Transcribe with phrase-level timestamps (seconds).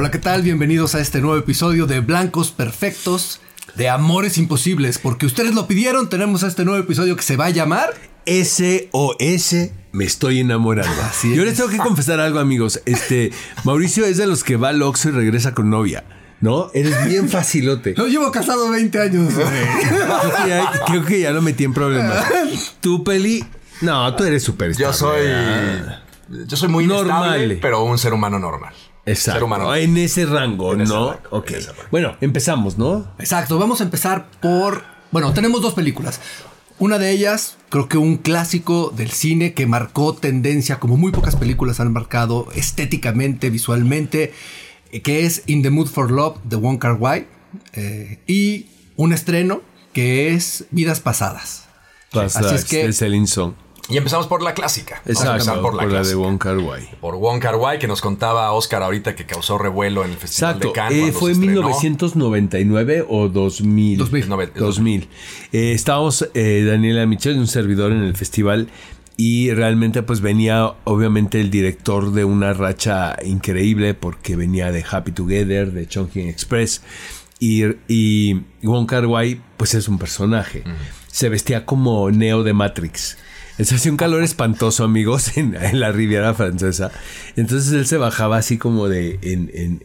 [0.00, 0.42] Hola, ¿qué tal?
[0.42, 3.40] Bienvenidos a este nuevo episodio de Blancos Perfectos,
[3.74, 7.50] de Amores Imposibles, porque ustedes lo pidieron, tenemos este nuevo episodio que se va a
[7.50, 7.94] llamar
[8.24, 10.94] SOS me estoy enamorando.
[11.34, 12.80] Yo les tengo que confesar algo, amigos.
[12.86, 13.32] Este,
[13.64, 16.04] Mauricio es de los que va al Oxxo y regresa con novia.
[16.40, 16.70] ¿No?
[16.74, 17.94] Eres bien facilote.
[17.96, 19.34] Lo llevo casado 20 años.
[19.34, 22.24] creo, que ya, creo, que ya, lo metí en problemas.
[22.80, 23.44] Tú, Peli.
[23.80, 25.26] No, tú eres súper Yo soy.
[26.28, 28.72] Yo soy muy normal, pero un ser humano normal.
[29.08, 29.44] Exacto.
[29.44, 29.74] Humano.
[29.74, 30.84] En ese rango, en ¿no?
[30.84, 31.52] Ese rango, ok.
[31.90, 33.10] Bueno, empezamos, ¿no?
[33.18, 33.58] Exacto.
[33.58, 34.84] Vamos a empezar por.
[35.10, 36.20] Bueno, tenemos dos películas.
[36.78, 41.34] Una de ellas, creo que un clásico del cine que marcó tendencia, como muy pocas
[41.34, 44.32] películas han marcado estéticamente, visualmente,
[44.92, 47.26] eh, que es In the Mood for Love de Wong Kar Wai.
[47.72, 49.62] Eh, y un estreno
[49.92, 51.64] que es Vidas Pasadas.
[52.12, 52.84] Así es que.
[52.84, 53.14] Es el
[53.88, 55.02] y empezamos por la clásica.
[55.06, 56.88] Exacto, por la, de Wong Kar Wai.
[57.00, 60.60] Por Wong Kar Wai, que nos contaba Oscar ahorita que causó revuelo en el Festival
[60.60, 61.08] de Cannes.
[61.08, 63.98] Eh, fue en 1999 o 2000.
[63.98, 64.28] 2000.
[64.54, 65.08] 2000.
[65.52, 68.68] Eh, estábamos eh, Daniela Michel y un servidor en el festival
[69.16, 75.12] y realmente pues venía obviamente el director de una racha increíble porque venía de Happy
[75.12, 76.82] Together, de Chongqing Express
[77.40, 80.62] y, y Wong Kar Wai pues es un personaje.
[81.08, 83.16] Se vestía como Neo de Matrix.
[83.60, 86.92] Se hacía un calor espantoso, amigos, en, la Riviera Francesa.
[87.34, 89.80] Entonces él se bajaba así como de en, en,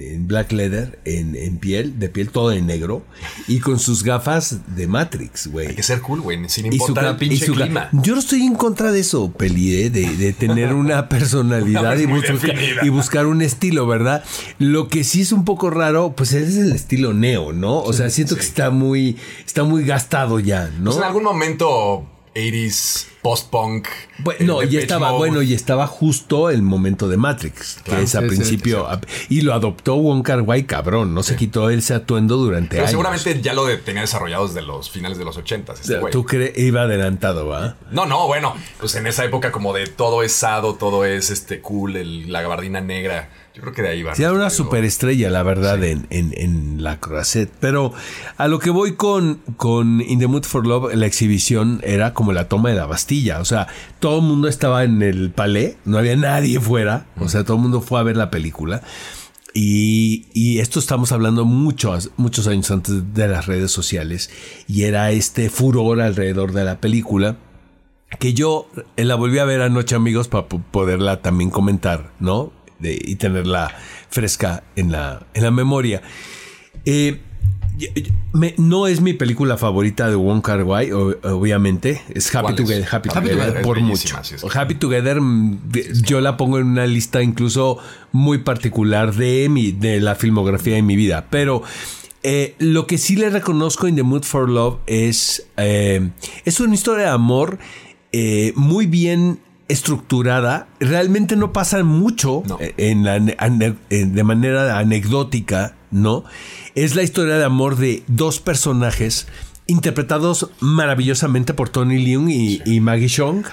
[0.00, 3.04] en black leather, en, piel, de piel todo en negro,
[3.46, 5.68] y con sus gafas de Matrix, güey.
[5.68, 7.88] Hay que ser cool, güey, sin importar el pinche clima.
[7.92, 9.90] Yo no estoy en contra de eso, Peli, ¿eh?
[9.90, 12.06] de, de, tener una personalidad y,
[12.84, 14.24] y, buscar un estilo, ¿verdad?
[14.58, 17.78] Lo que sí es un poco raro, pues es el estilo neo, ¿no?
[17.80, 20.90] O sea, siento que está muy, está muy gastado ya, ¿no?
[20.90, 23.86] Pues en algún momento 80s post-punk.
[24.18, 28.88] Bueno, y estaba, bueno, y estaba justo el momento de Matrix, que es a principio.
[29.28, 31.14] y lo adoptó Wong Kar Wai, cabrón.
[31.14, 32.90] No se quitó ese atuendo durante Pero años.
[32.90, 36.58] seguramente ya lo tenía desarrollado desde los finales de los 80 este ¿Tú crees?
[36.58, 37.76] Iba adelantado, ¿va?
[37.90, 38.54] No, no, bueno.
[38.78, 42.80] Pues en esa época, como de todo es sado, todo es este cool, la gabardina
[42.80, 44.14] negra yo creo que de ahí va.
[44.14, 47.52] Sí, era una superestrella, la verdad, en, en, la Croisette.
[47.60, 47.92] Pero
[48.38, 52.32] a lo que voy con, con In the Mood for Love, la exhibición era como
[52.32, 53.40] la toma de la Bastilla.
[53.40, 53.66] O sea,
[54.00, 57.06] todo el mundo estaba en el palais, no había nadie fuera.
[57.18, 58.82] O sea, todo el mundo fue a ver la película.
[59.52, 64.30] Y, y, esto estamos hablando muchos, muchos años antes de las redes sociales.
[64.66, 67.36] Y era este furor alrededor de la película
[68.18, 72.52] que yo la volví a ver anoche, amigos, para poderla también comentar, ¿no?
[72.82, 73.74] Y tenerla
[74.08, 76.02] fresca en la, en la memoria.
[76.84, 77.20] Eh,
[78.58, 82.02] no es mi película favorita de Wong Kar Wai, obviamente.
[82.14, 84.16] Es Happy Together, Happy, Together, por mucho.
[84.54, 85.60] Happy Together, mm,
[86.04, 87.78] yo la pongo en una lista incluso
[88.12, 91.26] muy particular de mi, de la filmografía de mi vida.
[91.30, 91.62] Pero
[92.22, 96.10] eh, lo que sí le reconozco en The Mood for Love es eh,
[96.44, 97.58] es una historia de amor
[98.54, 99.40] muy bien
[99.72, 102.42] estructurada, realmente no pasa mucho
[102.76, 103.04] en
[103.88, 106.24] de manera anecdótica, ¿no?
[106.74, 109.26] Es la historia de amor de dos personajes
[109.66, 113.46] interpretados maravillosamente por Tony Leung y, Maggie Chong,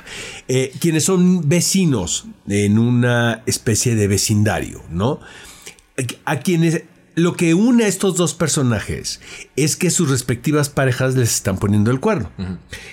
[0.48, 5.20] eh, quienes son vecinos en una especie de vecindario, ¿no?
[6.26, 6.84] A quienes
[7.20, 9.22] lo que une a estos dos personajes
[9.56, 12.32] es que sus respectivas parejas les están poniendo el cuerno.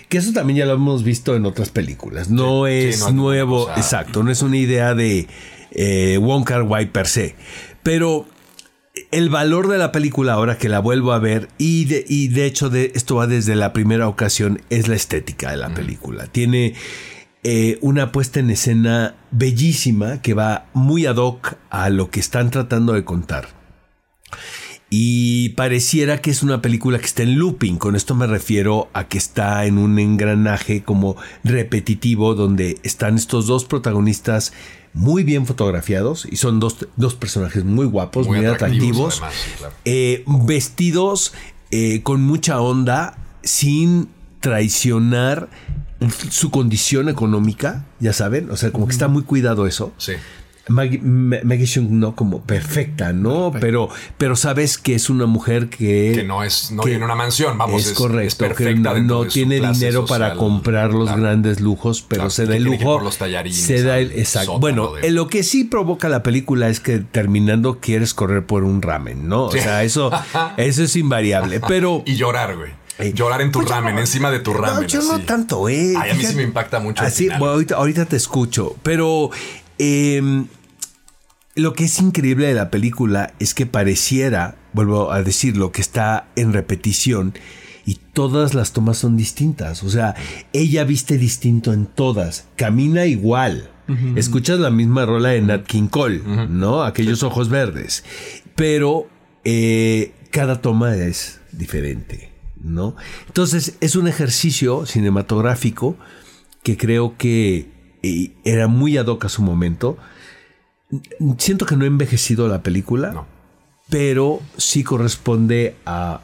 [0.09, 2.31] Que eso también ya lo hemos visto en otras películas.
[2.31, 5.29] No es nuevo, exacto, no es una idea de
[5.71, 7.37] eh, Wong Kar Wai per se.
[7.83, 8.27] Pero
[9.11, 12.47] el valor de la película ahora que la vuelvo a ver y de, y de
[12.47, 16.27] hecho de, esto va desde la primera ocasión es la estética de la película.
[16.27, 16.75] Tiene
[17.43, 22.51] eh, una puesta en escena bellísima que va muy ad hoc a lo que están
[22.51, 23.56] tratando de contar.
[24.89, 27.77] Y pareciera que es una película que está en looping.
[27.77, 33.47] Con esto me refiero a que está en un engranaje como repetitivo donde están estos
[33.47, 34.53] dos protagonistas
[34.93, 36.75] muy bien fotografiados y son dos,
[37.19, 39.23] personajes muy guapos, muy, atractivos,
[39.85, 41.35] eh, vestidos
[41.71, 44.09] eh, con mucha onda, sin
[44.41, 45.51] traicionar
[46.31, 49.93] su condición económica, ya saben, o sea, como que está muy cuidado eso.
[49.99, 50.13] Sí.
[50.69, 53.53] Maggie, no como perfecta, ¿no?
[53.61, 56.13] Pero, pero sabes que es una mujer que...
[56.15, 60.07] Que no es, no tiene una mansión, vamos, es, correcto, perfecta que no, tiene dinero
[60.07, 63.01] para comprar los grandes lujos, pero se da el lujo.
[63.01, 64.59] los tallarines, se da el, exacto.
[64.59, 69.29] Bueno, lo que sí provoca la película es que terminando quieres correr por un ramen,
[69.29, 69.45] ¿no?
[69.45, 70.11] O sea, eso,
[70.57, 72.03] eso es invariable, pero...
[72.05, 72.71] y llorar, güey.
[73.13, 74.83] Llorar en tu pues ramen, encima de tu ramen.
[74.83, 75.93] No, yo no tanto, eh.
[76.01, 77.03] Ay, a mí sí me impacta mucho.
[77.03, 78.75] Así, ahorita, ahorita te escucho.
[78.83, 79.31] Pero
[79.79, 80.45] eh,
[81.57, 86.29] lo que es increíble de la película es que pareciera, vuelvo a decirlo, que está
[86.37, 87.35] en repetición
[87.87, 89.83] y todas las tomas son distintas.
[89.83, 90.15] O sea,
[90.53, 93.71] ella viste distinto en todas, camina igual.
[94.17, 96.83] Escuchas la misma rola de Nat King Cole, ¿no?
[96.83, 98.03] Aquellos ojos verdes.
[98.57, 99.07] Pero
[99.45, 102.97] eh, cada toma es diferente, ¿no?
[103.29, 105.97] Entonces es un ejercicio cinematográfico
[106.65, 107.76] que creo que
[108.07, 109.97] eh, era muy ad hoc a su momento.
[111.39, 113.25] Siento que no he envejecido la película,
[113.89, 116.21] pero sí corresponde a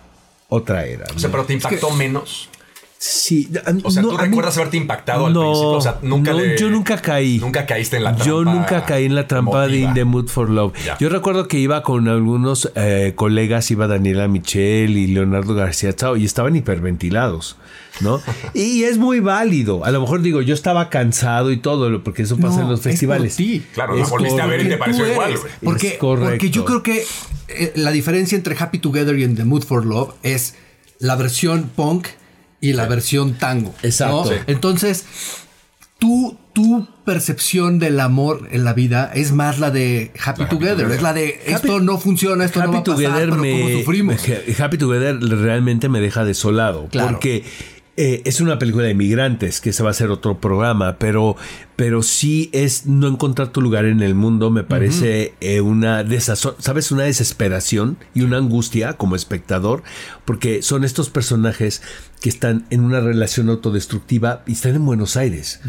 [0.48, 1.06] otra era.
[1.14, 2.48] O sea, pero te impactó menos.
[3.04, 3.50] Sí,
[3.82, 5.70] o sea, ¿tú recuerdas haberte impactado al principio?
[5.70, 7.40] O sea, nunca yo nunca caí.
[7.40, 8.24] Nunca caíste en la trampa.
[8.24, 10.72] Yo nunca caí en la trampa de In the Mood for Love.
[11.00, 16.16] Yo recuerdo que iba con algunos eh, colegas, iba Daniela Michel y Leonardo García Chao,
[16.16, 17.56] y estaban hiperventilados,
[18.02, 18.20] ¿no?
[18.54, 19.84] y es muy válido.
[19.84, 23.34] A lo mejor digo, yo estaba cansado y todo, porque eso pasa en los festivales.
[23.34, 25.52] Sí, claro, no volviste a ver y te pareció igual, güey.
[25.60, 27.04] Porque, porque yo creo que
[27.48, 30.54] eh, la diferencia entre Happy Together y In the Mood for Love es
[31.00, 32.06] la versión punk
[32.62, 33.74] y la versión tango.
[33.82, 34.30] Exacto.
[34.46, 35.04] Entonces,
[35.98, 40.90] tu, tu percepción del amor en la vida es más la de Happy, together.
[40.90, 44.22] Es la de esto no funciona, esto no va a pasar, pero me, sufrimos.
[44.58, 46.88] Happy Together realmente me deja desolado.
[46.92, 47.44] Porque
[47.94, 51.36] eh, es una película de inmigrantes, que se va a hacer otro programa, pero,
[51.76, 56.54] pero sí es no encontrar tu lugar en el mundo, me parece eh, una desazón,
[56.58, 56.90] ¿sabes?
[56.90, 59.82] Una desesperación y una angustia como espectador,
[60.24, 61.82] porque son estos personajes
[62.22, 65.60] que están en una relación autodestructiva y están en Buenos Aires.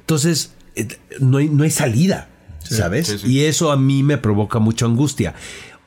[0.00, 0.88] Entonces, eh,
[1.20, 2.30] no, hay, no hay salida,
[2.62, 3.22] ¿sabes?
[3.22, 5.34] y eso a mí me provoca mucha angustia.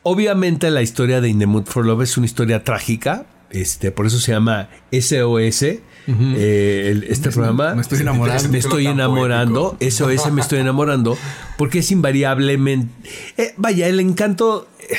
[0.04, 4.06] Obviamente la historia de In the Mood for Love es una historia trágica, este, por
[4.06, 5.64] eso se llama SOS.
[6.08, 7.76] Eh, este programa.
[7.76, 8.50] Me estoy enamorando.
[8.50, 9.78] Me estoy enamorando.
[9.80, 11.18] SOS me estoy enamorando.
[11.58, 12.92] Porque es invariablemente.
[13.38, 14.68] Eh, vaya, el encanto.
[14.80, 14.96] Eh,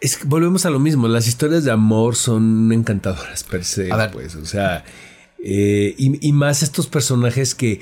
[0.00, 1.06] es que volvemos a lo mismo.
[1.08, 3.90] Las historias de amor son encantadoras per se.
[4.12, 4.84] Pues, o sea.
[5.38, 7.80] y, y, más estos personajes que,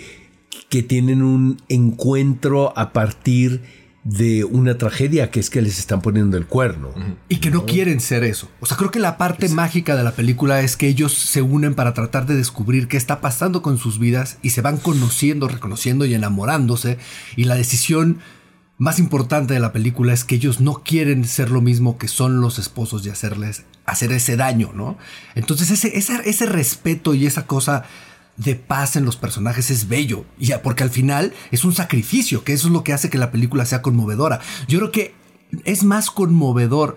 [0.69, 3.63] que tienen un encuentro a partir
[4.05, 6.91] de una tragedia que es que les están poniendo el cuerno.
[7.29, 8.49] Y que no, quieren ser eso.
[8.61, 11.75] O sea, creo que la parte mágica de la película es que ellos se unen
[11.75, 16.07] para tratar de descubrir qué está pasando con sus vidas y se van conociendo, reconociendo
[16.07, 16.99] y enamorándose.
[17.37, 18.21] Y la decisión
[18.79, 22.41] más importante de la película es que ellos no quieren ser lo mismo que son
[22.41, 24.97] los esposos y hacerles hacer ese daño, ¿no?
[25.35, 27.85] Entonces ese, ese, ese respeto y esa cosa
[28.39, 30.25] de paz en los personajes es bello.
[30.39, 33.31] Y porque al final es un sacrificio, que eso es lo que hace que la
[33.31, 34.41] película sea conmovedora.
[34.67, 35.15] Yo creo que
[35.65, 36.97] es más conmovedor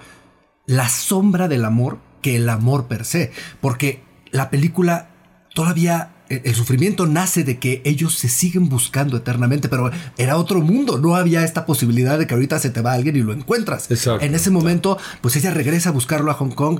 [0.65, 3.31] la sombra del amor que el amor per se.
[3.59, 5.09] Porque la película
[5.53, 10.97] todavía el sufrimiento nace de que ellos se siguen buscando eternamente, pero era otro mundo,
[10.97, 13.89] no había esta posibilidad de que ahorita se te va alguien y lo encuentras.
[14.21, 16.79] En ese momento, pues ella regresa a buscarlo a Hong Kong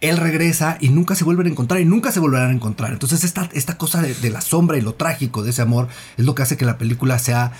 [0.00, 2.92] él regresa y nunca se vuelven a encontrar y nunca se volverán a encontrar.
[2.92, 6.34] Entonces esta, esta cosa de, la sombra y lo trágico de ese amor es lo
[6.34, 7.52] que hace que la película sea,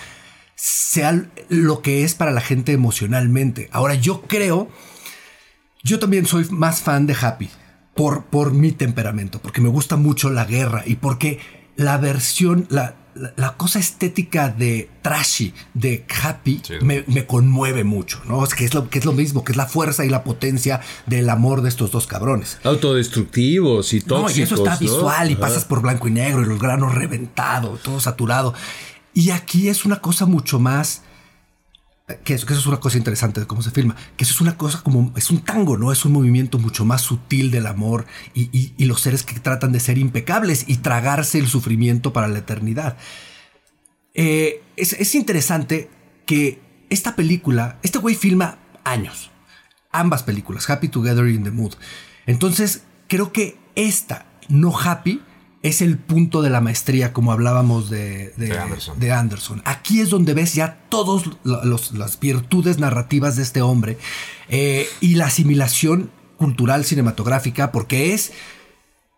[0.54, 3.68] sea lo que es para la gente emocionalmente.
[3.72, 4.68] Ahora yo creo,
[5.82, 7.48] yo también soy más fan de Happy
[7.94, 11.40] por, por mi temperamento, porque me gusta mucho la guerra y porque
[11.76, 12.94] la versión, la,
[13.36, 18.44] la, cosa estética de trashy, de happy, me, conmueve mucho, ¿no?
[18.44, 20.80] Es que es, lo, que es lo mismo, que es la fuerza y la potencia
[21.06, 22.58] del amor de estos dos cabrones.
[22.64, 24.32] Autodestructivos y tóxicos.
[24.32, 27.82] No, y eso está visual y pasas por blanco y negro y los granos reventados,
[27.82, 28.54] todo saturado.
[29.14, 31.02] Y aquí es una cosa mucho más
[32.22, 34.80] que eso, es una cosa interesante de cómo se filma, que eso es una cosa
[34.82, 35.90] como, es un tango, ¿no?
[35.90, 39.98] Es un movimiento mucho más sutil del amor y, los seres que tratan de ser
[39.98, 42.96] impecables y tragarse el sufrimiento para la eternidad.
[44.14, 45.90] Eh, es, interesante
[46.26, 46.60] que
[46.90, 49.32] esta película, este güey filma años,
[49.90, 51.74] ambas películas, Happy Together y In the Mood.
[52.26, 55.22] Entonces, creo que esta, no Happy,
[55.66, 59.62] es el punto de la maestría, como hablábamos de, de, Anderson.
[59.64, 63.98] Aquí es donde ves ya todas las virtudes narrativas de este hombre
[64.48, 68.32] eh, y la asimilación cultural cinematográfica, porque es,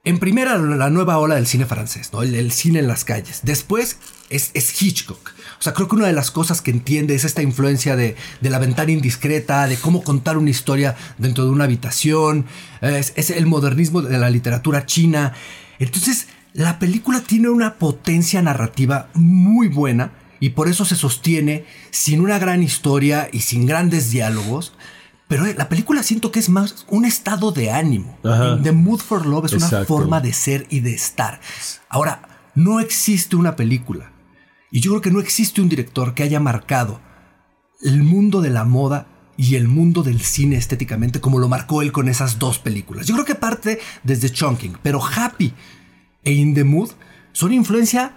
[0.05, 2.23] en primera, la nueva ola del cine francés, ¿no?
[2.23, 3.41] el, cine en las calles.
[3.43, 3.99] Después
[4.31, 5.33] es, es, Hitchcock.
[5.59, 8.51] O sea, creo que una de las cosas que entiende es esta influencia de, de
[8.51, 12.47] la ventana indiscreta, de cómo contar una historia dentro de una habitación,
[12.81, 15.35] es, es el modernismo de la literatura china.
[15.79, 20.11] Entonces, la película tiene una potencia narrativa muy buena
[20.41, 24.73] y por eso se sostiene sin una gran historia y sin grandes diálogos.
[25.29, 28.19] Pero eh, la película siento que es más un estado de ánimo.
[28.65, 31.41] The Mood for Love es una forma de ser y de estar.
[31.89, 34.11] Ahora, no existe una película.
[34.73, 37.01] Y yo creo que no existe un director que haya marcado
[37.83, 41.93] el mundo de la moda y el mundo del cine estéticamente como lo marcó él
[41.93, 43.07] con esas dos películas.
[43.07, 45.55] Yo creo que parte desde Chunking, pero Happy
[46.29, 46.91] e In the Mood
[47.33, 48.13] son influencia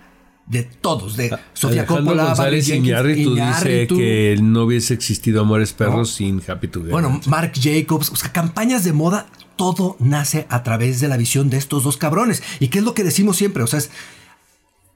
[0.48, 6.42] de todos, de Sofía Coppola, González Iñárritu dice que no hubiese existido Amores Perros sin
[6.46, 6.92] Happy Together.
[6.92, 11.50] Bueno, Mark Jacobs, o sea, campañas de moda, todo nace a través de la visión
[11.50, 12.44] de estos dos cabrones.
[12.60, 13.64] ¿Y qué es lo que decimos siempre?
[13.64, 13.92] O sea, es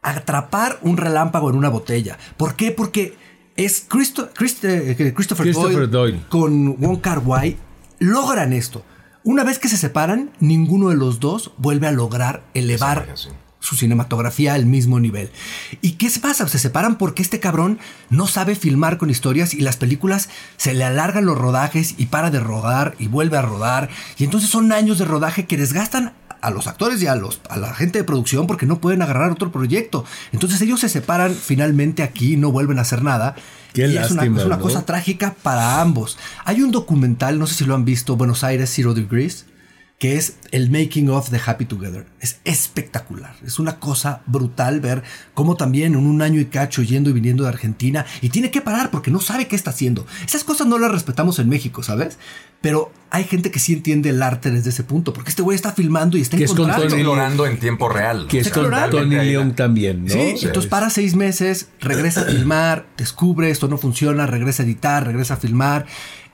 [0.01, 2.17] atrapar un relámpago en una botella.
[2.37, 2.71] ¿Por qué?
[2.71, 3.15] Porque
[3.55, 4.61] es Christo, Christ-
[5.15, 6.19] Christopher, Christopher Doyle, Doyle.
[6.29, 7.57] con Wong Kar Wai
[7.99, 8.83] logran esto.
[9.25, 13.29] Una vez que se separan, ninguno de los dos vuelve a lograr elevar sí.
[13.59, 15.31] su cinematografía al mismo nivel.
[15.81, 16.47] ¿Y qué pasa?
[16.47, 17.79] Se separan porque este cabrón
[18.11, 22.29] no sabe filmar con historias y las películas se le alargan los rodajes y para
[22.29, 23.89] de rodar y vuelve a rodar.
[24.19, 27.57] Y entonces son años de rodaje que desgastan a los actores y a, los, a
[27.57, 30.05] la gente de producción porque no pueden agarrar otro proyecto.
[30.33, 33.33] Entonces ellos se separan finalmente aquí y no vuelven a hacer nada.
[33.75, 34.63] Qué es una, lástima, es una ¿no?
[34.63, 36.17] cosa trágica para ambos.
[36.45, 39.45] Hay un documental, no sé si lo han visto, Buenos Aires Zero Degrees,
[39.97, 42.05] que es el making of de Happy Together.
[42.19, 43.33] Es espectacular.
[43.45, 47.43] Es una cosa brutal ver cómo también en un año y cacho yendo y viniendo
[47.43, 50.05] de Argentina y tiene que parar porque no sabe qué está haciendo.
[50.25, 52.17] Esas cosas no las respetamos en México, ¿sabes?
[52.59, 55.71] Pero hay gente que sí entiende el arte desde ese punto, porque este güey está
[55.71, 56.87] filmando y está Que es con encontrando.
[56.89, 58.27] Tony- explorando en tiempo real.
[58.27, 58.69] que es con.
[58.91, 60.09] Tony León también, ¿no?
[60.11, 64.65] Sí, sea, entonces para seis meses, regresa a filmar, descubre esto no funciona, regresa a
[64.65, 65.85] editar, regresa a filmar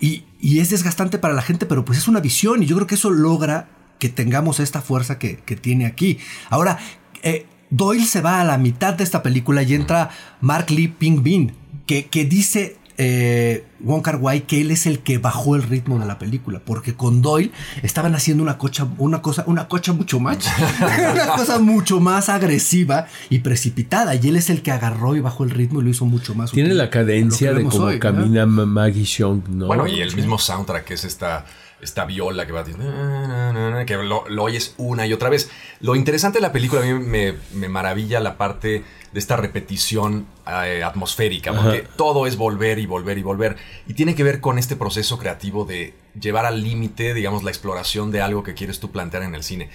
[0.02, 2.88] y, y es desgastante para la gente, pero pues es una visión y yo creo
[2.88, 6.18] que eso logra que tengamos esta fuerza que, que tiene aquí.
[6.50, 6.80] Ahora,
[7.22, 10.10] eh, Doyle se va a la mitad de esta película y entra
[10.42, 11.54] Mark Lee Ping Bin,
[11.86, 15.98] que, que dice eh, Wong Kar Wai que él es el que bajó el ritmo
[15.98, 20.20] de la película, porque con Doyle estaban haciendo una cocha, una cosa, una cocha mucho
[20.20, 20.38] más,
[21.14, 25.44] una cosa mucho más agresiva y precipitada, y él es el que agarró y bajó
[25.44, 26.52] el ritmo y lo hizo mucho más.
[26.52, 28.00] Tiene la cadencia de cómo hoy, ¿no?
[28.00, 29.66] camina Ma- Maggie Shong, ¿no?
[29.66, 31.46] Bueno, y el mismo soundtrack, que es esta,
[31.82, 35.30] esta viola que va diciendo, "Na, na, na", que lo, lo oyes una y otra
[35.30, 35.50] vez.
[35.80, 40.26] Lo interesante de la película, a mí me, me maravilla la parte de esta repetición
[40.48, 43.58] eh, atmosférica, porque todo es volver y volver y volver.
[43.88, 48.12] Y tiene que ver con este proceso creativo de llevar al límite, digamos, la exploración
[48.12, 49.70] de algo que quieres tú plantear en el cine.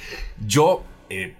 [0.46, 1.34] Yo, eh,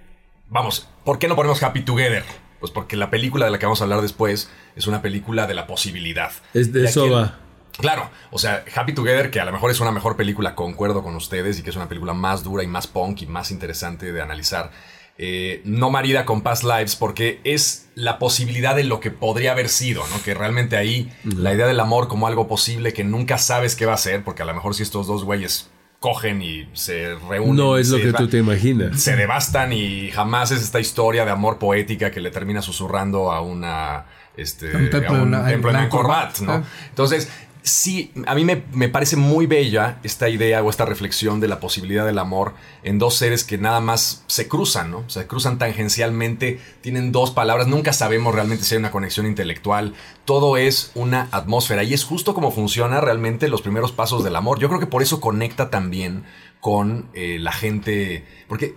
[0.51, 2.25] vamos, ¿por qué no ponemos Happy Together?
[2.61, 5.55] Pues porque la película de la que vamos a hablar después es una película de
[5.55, 6.33] la posibilidad.
[6.53, 7.39] Es de eso va.
[7.79, 11.15] Claro, o sea, Happy Together, que a lo mejor es una mejor película, concuerdo con
[11.15, 14.23] ustedes, y que es una película más dura y más punk y más interesante de
[14.23, 14.71] analizar.
[15.19, 19.71] eh, no marida con Past Lives, porque es la posibilidad de lo que podría haber
[19.71, 20.23] sido, ¿no?
[20.23, 23.95] Que realmente ahí la idea del amor como algo posible que nunca sabes qué va
[23.95, 27.57] a ser, porque a lo mejor si estos dos güeyes cogen y se reúnen.
[27.57, 29.01] No es lo que tú te imaginas.
[29.01, 33.41] se devastan y jamás es esta historia de amor poética que le termina susurrando a
[33.41, 34.05] una
[34.37, 36.53] este A un templo a un en Angkor-Wat, ¿no?
[36.53, 36.63] ah.
[36.91, 37.31] Entonces,
[37.67, 41.59] sí, a mí me, me parece muy bella esta idea o esta reflexión de la
[41.59, 42.55] posibilidad del amor
[42.85, 45.09] en dos seres que nada más se cruzan, ¿no?
[45.11, 49.95] Se cruzan tangencialmente, tienen dos palabras, nunca sabemos realmente si hay una conexión intelectual,
[50.25, 54.61] todo es una atmósfera y es justo como funciona realmente los primeros pasos del amor.
[54.61, 56.23] Yo creo que por eso conecta también
[56.61, 58.77] con eh, la gente, porque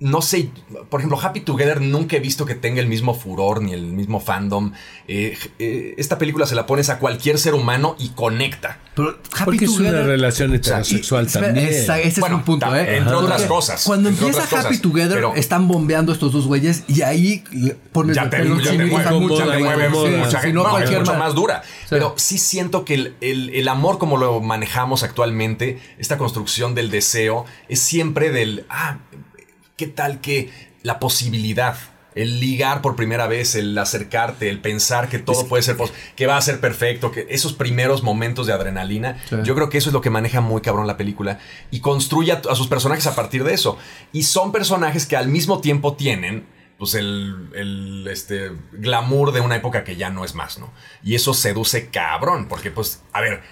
[0.00, 0.50] no sé,
[0.90, 4.20] por ejemplo, Happy Together nunca he visto que tenga el mismo furor ni el mismo
[4.20, 4.72] fandom.
[5.08, 8.78] Eh, eh, esta película se la pones a cualquier ser humano y conecta.
[8.94, 11.66] Pero Happy Porque es una Together- relación heterosexual también.
[11.68, 12.96] esa- ese Bueno, es un punto, ta- ¿eh?
[12.98, 17.02] entre otras cosas, Cuando empieza Happy cosas, Together, pero- están bombeando estos dos güeyes y
[17.02, 17.42] ahí
[17.90, 20.46] pones ya el te, pelo ya te mueve, mucho, te mueve mucha sí, gente.
[20.48, 21.62] si no No, es cualquier mucho más dura.
[21.64, 21.86] Sí.
[21.90, 26.90] Pero sí siento que el, el- el amor como lo manejamos actualmente, esta construcción del
[26.90, 28.98] deseo, es siempre del, ah,
[29.78, 30.50] ¿qué tal que
[30.82, 31.76] la posibilidad?
[32.14, 35.76] El ligar por primera vez, el acercarte, el pensar que todo puede ser,
[36.16, 39.36] que va a ser perfecto, que esos primeros momentos de adrenalina, Sí.
[39.44, 41.38] yo creo que eso es lo que maneja muy cabrón la película
[41.70, 43.78] y construye a, a sus personajes a partir de eso.
[44.12, 49.56] Y son personajes que al mismo tiempo tienen pues el, el, este, glamour de una
[49.56, 50.72] época que ya no es más, ¿no?
[51.02, 53.42] Y eso seduce cabrón, porque pues, a ver,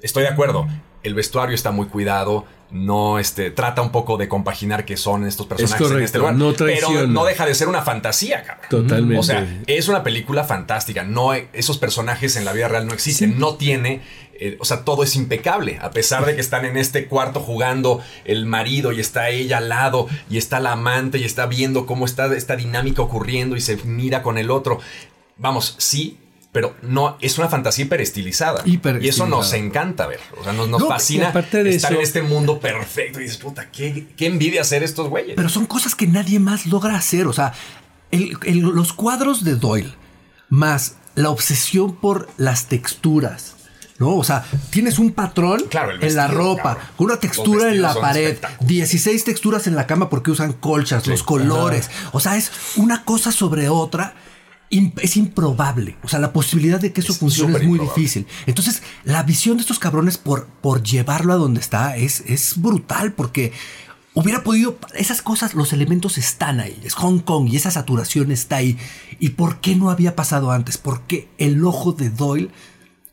[0.00, 0.66] estoy de acuerdo,
[1.02, 5.46] el vestuario está muy cuidado, no este, trata un poco de compaginar qué son estos
[5.46, 8.66] personajes en correcto, este lugar, no pero no deja de ser una fantasía, cabrón.
[8.70, 9.18] Totalmente.
[9.18, 11.02] O sea, es una película fantástica.
[11.02, 13.38] No, esos personajes en la vida real no existen.
[13.38, 14.02] No tiene.
[14.40, 15.78] eh, o sea, todo es impecable.
[15.82, 19.68] A pesar de que están en este cuarto jugando el marido y está ella al
[19.68, 23.76] lado y está la amante y está viendo cómo está esta dinámica ocurriendo y se
[23.84, 24.80] mira con el otro.
[25.36, 26.18] Vamos, sí.
[26.52, 28.62] Pero no, es una fantasía hiperestilizada.
[28.66, 30.18] Y eso nos encanta ver.
[30.40, 33.20] O sea, nos, nos No, fascina estar eso- en este mundo perfecto.
[33.20, 35.34] Y dices, puta, qué, qué envidia hacer estos güeyes.
[35.36, 37.28] Pero son cosas que nadie más logra hacer.
[37.28, 37.52] O sea,
[38.10, 39.94] el- el- los cuadros de Doyle,
[40.48, 43.54] más la obsesión por las texturas.
[44.00, 44.16] ¿No?
[44.16, 46.84] O sea, tienes un patrón Claro, en la ropa, cabrón.
[46.96, 48.66] con una textura en la pared, espectaculares.
[48.66, 51.90] 16 texturas en la cama porque usan colchas, los colores.
[52.12, 54.14] O sea, es una cosa sobre otra.
[54.70, 55.96] Es improbable.
[56.04, 58.00] O sea, la posibilidad de que eso Es funcione es muy improbable.
[58.02, 58.26] difícil.
[58.46, 63.12] Entonces, la visión de estos cabrones por, por llevarlo a donde está es, es brutal
[63.12, 63.52] porque
[64.14, 64.78] hubiera podido.
[64.94, 66.80] Esas cosas, los elementos están ahí.
[66.84, 68.78] Es Hong Kong y esa saturación está ahí.
[69.18, 70.78] ¿Y por qué no había pasado antes?
[70.78, 72.50] Porque el ojo de Doyle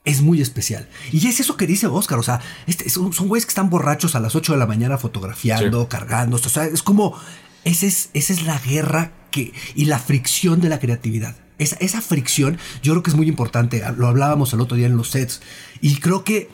[0.05, 0.87] es muy especial.
[1.11, 2.19] Y es eso que dice Oscar.
[2.19, 4.99] O sea, este- son, son güeyes que están borrachos a las 8 de la mañana
[4.99, 5.87] fotografiando, Sí.
[5.89, 6.37] cargando.
[6.37, 7.15] O sea, es como.
[7.63, 11.35] Esa es, esa es la guerra que, y la fricción de la creatividad.
[11.57, 13.83] Esa, fricción yo creo que es muy importante.
[13.97, 15.41] Lo hablábamos el otro día en los sets.
[15.81, 16.49] Y creo que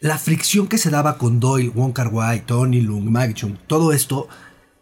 [0.00, 3.92] la fricción que se daba con Doyle, Wong Kar Wai, Tony Lung, Maggie Chung, todo
[3.92, 4.28] esto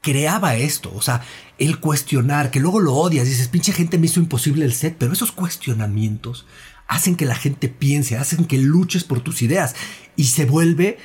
[0.01, 0.93] creaba esto.
[0.95, 1.23] O sea,
[1.59, 5.13] el cuestionar, que luego lo odias, dices, pinche gente me hizo imposible el set, pero
[5.13, 6.47] esos cuestionamientos
[6.87, 9.75] hacen que la gente piense, hacen que luches por tus ideas
[10.15, 10.99] y se vuelve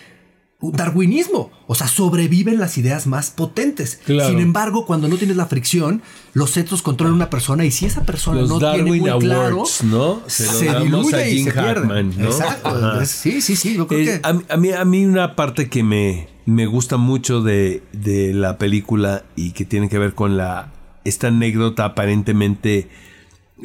[0.62, 1.52] darwinismo.
[1.68, 4.00] O sea, sobreviven las ideas más potentes.
[4.06, 4.30] Claro.
[4.30, 6.02] Sin embargo, cuando no tienes la fricción,
[6.34, 9.26] los los controlan una persona y si esa persona Los no Darwin tiene muy Awards,
[9.26, 10.22] claro, ¿no?
[10.28, 11.74] Se diluye a y Jim se pierde.
[11.82, 12.26] Hackman, ¿no?
[12.26, 13.06] Exacto.
[13.06, 13.76] Sí, sí, sí.
[13.76, 16.66] Yo creo Eh, que a, mí- a mí, a mí una parte que me, me
[16.68, 20.72] gusta mucho de, de la película y que tiene que ver con la
[21.04, 22.88] esta anécdota aparentemente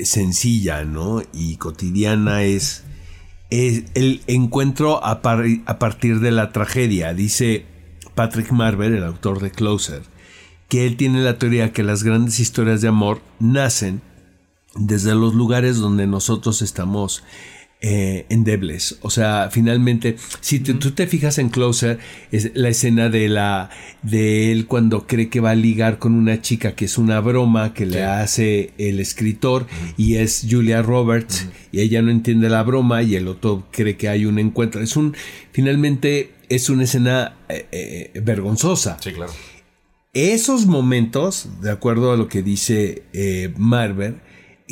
[0.03, 1.23] sencilla, ¿no?
[1.33, 2.85] Y cotidiana es,
[3.51, 7.15] es el encuentro a, par- a partir de la tragedia.
[7.15, 7.67] Dice
[8.15, 10.03] Patrick Marver, el autor de Closer,
[10.69, 14.01] que él tiene la teoría que las grandes historias de amor nacen
[14.75, 17.23] desde los lugares donde nosotros estamos
[17.83, 18.99] eh, endebles.
[19.03, 21.99] O sea, finalmente, si te- tú te fijas en Closer,
[22.33, 23.69] es la escena de la
[24.03, 27.75] de él cuando cree que va a ligar con una chica que es una broma
[27.75, 33.03] que le hace el escritor y es Julia Roberts y ella no entiende la broma
[33.03, 34.81] y el otro cree que hay un encuentro.
[34.83, 35.15] Es un
[35.53, 37.67] finalmente es una escena eh,
[38.15, 39.33] eh, vergonzosa Sí, claro.
[40.15, 43.03] esos momentos, de acuerdo a lo que dice
[43.59, 44.15] Marver,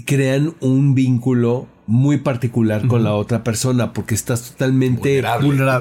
[0.06, 5.22] crean un vínculo muy particular con la otra persona porque estás totalmente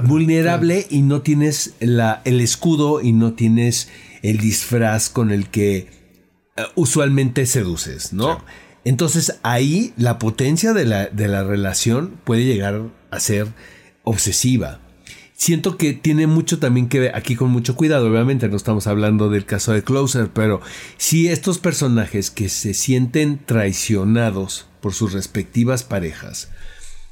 [0.08, 0.86] Vulnerable.
[0.90, 3.90] Y no tienes la, el escudo y no tienes
[4.22, 5.88] el disfraz con el que
[6.56, 8.36] eh, usualmente seduces, ¿no?
[8.36, 8.42] Sí.
[8.86, 13.48] Entonces ahí la potencia de la, de la relación puede llegar a ser
[14.04, 14.80] obsesiva.
[15.44, 19.30] Siento que tiene mucho también que ver, aquí con mucho cuidado, obviamente no estamos hablando
[19.30, 20.62] del caso de Closer, pero
[20.96, 26.50] sí estos personajes que se sienten traicionados por sus respectivas parejas,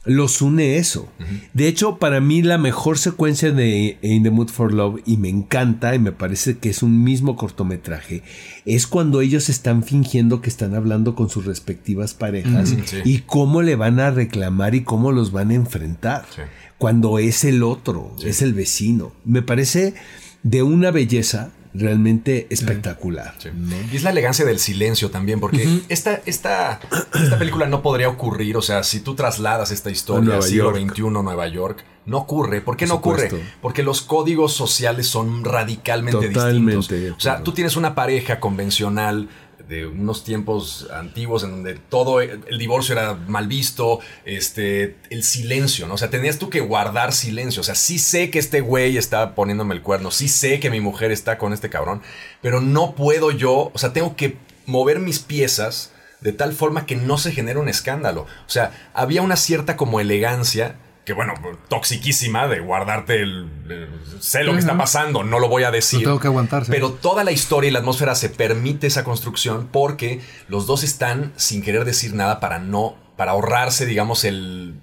[0.03, 1.07] los une eso.
[1.53, 5.29] De hecho, para mí la mejor secuencia de In the Mood for Love, y me
[5.29, 8.23] encanta, y me parece que es un mismo cortometraje,
[8.65, 12.97] es cuando ellos están fingiendo que están hablando con sus respectivas parejas sí.
[13.05, 16.25] y cómo le van a reclamar y cómo los van a enfrentar.
[16.35, 16.41] Sí.
[16.79, 19.11] Cuando es el otro, es el vecino.
[19.23, 19.93] Me parece
[20.41, 23.33] de una belleza realmente espectacular.
[23.37, 23.49] Sí.
[23.91, 26.79] Y es la elegancia del silencio también, porque esta, esta,
[27.13, 30.91] esta película no podría ocurrir, o sea, si tú trasladas esta historia al siglo York.
[30.91, 32.61] XXI, Nueva York, no ocurre.
[32.61, 33.29] ¿Por qué Por no ocurre?
[33.61, 37.17] Porque los códigos sociales son radicalmente Totalmente distintos.
[37.17, 39.29] O sea, tú tienes una pareja convencional
[39.71, 45.87] de unos tiempos antiguos en donde todo el divorcio era mal visto, este, el silencio,
[45.87, 45.93] ¿no?
[45.93, 47.61] O sea, tenías tú que guardar silencio.
[47.61, 50.81] O sea, sí sé que este güey está poniéndome el cuerno, sí sé que mi
[50.81, 52.01] mujer está con este cabrón,
[52.41, 56.97] pero no puedo yo, o sea, tengo que mover mis piezas de tal forma que
[56.97, 58.23] no se genere un escándalo.
[58.23, 61.33] O sea, había una cierta como elegancia que bueno,
[61.67, 63.87] toxiquísima de guardarte el, el-
[64.19, 66.01] sé lo que está pasando, no lo voy a decir.
[66.01, 66.71] Lo tengo que aguantar, sí.
[66.71, 71.33] Pero toda la historia y la atmósfera se permite esa construcción porque los dos están
[71.37, 74.75] sin querer decir nada para no, para ahorrarse, digamos, el,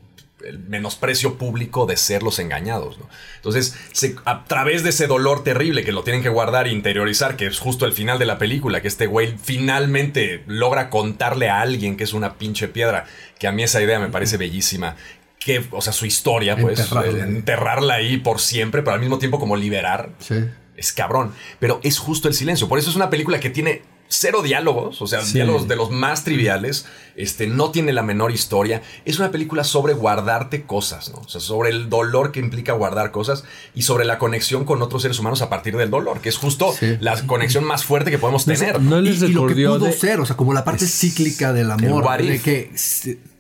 [0.45, 2.99] el menosprecio público de ser los engañados.
[2.99, 3.09] ¿no?
[3.37, 7.37] Entonces, se- a través de ese dolor terrible que lo tienen que guardar e interiorizar,
[7.37, 11.61] que es justo el final de la película, que este güey finalmente logra contarle a
[11.61, 13.05] alguien que es una pinche piedra,
[13.39, 14.97] que a mí esa idea me parece bellísima.
[15.39, 17.19] Que, o sea, su historia, pues, Enterrarla.
[17.19, 20.35] eh, enterrarla ahí por siempre, pero al mismo tiempo como liberar Sí.
[20.77, 21.33] es cabrón.
[21.61, 22.69] Pero es justo el silencio.
[22.69, 25.35] Por eso es una película que tiene cero diálogos, o sea, Sí.
[25.35, 26.87] diálogos de los más triviales.
[27.15, 28.81] Este, no tiene la menor historia.
[29.05, 31.19] Es una película sobre guardarte cosas, ¿no?
[31.19, 35.03] O sea, sobre el dolor que implica guardar cosas y sobre la conexión con otros
[35.03, 36.97] seres humanos a partir del dolor, que es justo Sí.
[37.01, 38.81] la conexión más fuerte que podemos tener.
[38.81, 40.99] No Y, les y lo que pudo de- ser, o sea, como la parte Es-
[40.99, 42.71] cíclica del amor, de que,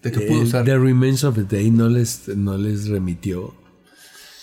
[0.02, 0.64] de que pudo Eh, ser.
[0.64, 3.54] The Remains of the Day no les, no les remitió.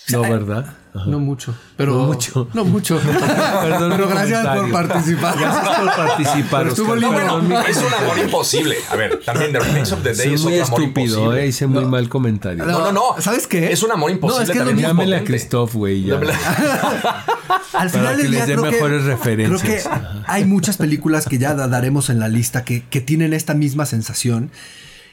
[0.10, 0.76] No, ¿verdad?
[1.08, 1.54] No mucho.
[1.76, 2.48] Pero, No mucho.
[2.54, 2.98] No mucho.
[3.62, 5.38] Perdón pero gracias por participar.
[5.38, 6.60] Gracias por participar.
[6.62, 6.96] Pero estuvo.
[6.96, 8.76] No, bueno, es un amor imposible.
[8.92, 11.44] A ver, también The Remains of the Day es muy otro amor estúpido, imposible.
[11.44, 12.64] eh, hice muy mal comentario.
[12.66, 13.02] No, no, no.
[13.22, 13.72] ¿Sabes qué?
[13.74, 14.88] Es un amor imposible No, es que es también.
[14.88, 15.24] Llámele a.
[15.24, 16.06] Christoph, güey.
[17.74, 19.62] Al final que del día les dé creo que- mejores referencias.
[19.62, 23.34] Creo que hay muchas películas que ya da- daremos en la lista que, que tienen
[23.34, 24.52] esta misma sensación.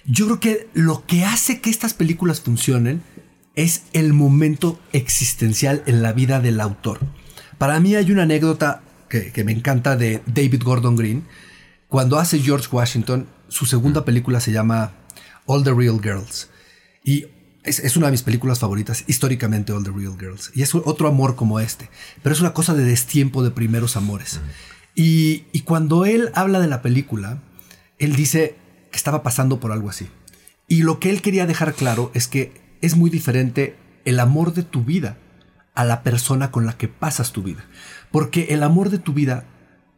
[0.04, 3.02] Yo creo que lo que hace que estas películas funcionen
[3.54, 7.00] es el momento existencial en la vida del autor.
[7.58, 11.24] Para mí hay una anécdota que, que me encanta de David Gordon Green.
[11.88, 14.92] Cuando hace George Washington, su segunda película se llama
[15.46, 16.48] All the Real Girls.
[17.04, 17.26] Y
[17.62, 20.50] es, es una de mis películas favoritas, históricamente All the Real Girls.
[20.54, 21.90] Y es otro amor como este.
[22.22, 24.40] Pero es una cosa de destiempo de primeros amores.
[24.94, 27.40] Y, y cuando él habla de la película,
[27.98, 28.56] él dice
[28.92, 30.08] que estaba pasando por algo así.
[30.68, 34.62] Y lo que él quería dejar claro es que es muy diferente el amor de
[34.62, 35.18] tu vida
[35.74, 37.64] a la persona con la que pasas tu vida.
[38.12, 39.44] Porque el amor de tu vida,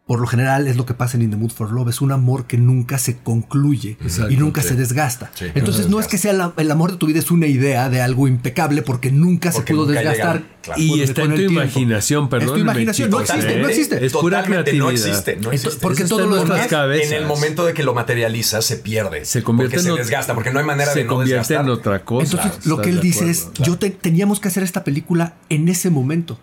[0.06, 2.12] por lo general, es lo que pasa en In the Mood for Love, es un
[2.12, 3.96] amor que nunca se concluye
[4.28, 4.68] y nunca sí.
[4.68, 5.30] se desgasta.
[5.34, 7.30] Sí, Entonces no no se es que sea la- el amor de tu vida es
[7.30, 10.42] una idea de algo impecable porque nunca Porque se pudo nunca desgastar.
[10.60, 10.78] claro.
[10.82, 11.52] Y está en tu tiempo.
[11.54, 12.48] imaginación, perdón.
[12.48, 14.04] Es tu imaginación, no existe, no existe.
[14.04, 14.84] Es pura Totalmente creatividad.
[14.84, 15.80] no existe, no Entonces, existe.
[15.82, 17.12] porque Eso todo lo nuestras demás- cabezas.
[17.12, 19.24] En el momento de que lo materializa se pierde.
[19.24, 21.64] Se convierte porque en se desgasta, porque no hay manera se de no convierte desgastar.
[21.64, 22.26] en otra cosa.
[22.26, 23.30] Entonces, lo ¿estás que él dice acuerdo?
[23.54, 26.38] es, yo te- teníamos que hacer esta película en ese momento,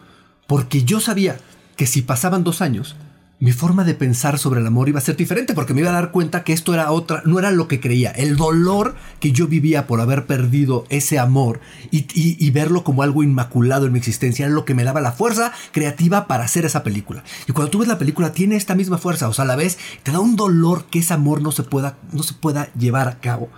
[0.47, 1.37] porque yo sabía
[1.75, 2.95] que si pasaban dos años,
[3.41, 5.93] mi forma de pensar sobre el amor iba a ser diferente, porque me iba a
[5.93, 8.11] dar cuenta que esto era otra, no era lo que creía.
[8.11, 13.87] El dolor que yo vivía por haber perdido ese amor y, verlo como algo inmaculado
[13.87, 17.23] en mi existencia era lo que me daba la fuerza creativa para hacer esa película.
[17.47, 19.79] Y cuando tú ves la película, tiene esta misma fuerza, o sea, a la vez
[20.03, 23.19] te da un dolor que ese amor no se pueda, no se pueda llevar a
[23.19, 23.49] cabo.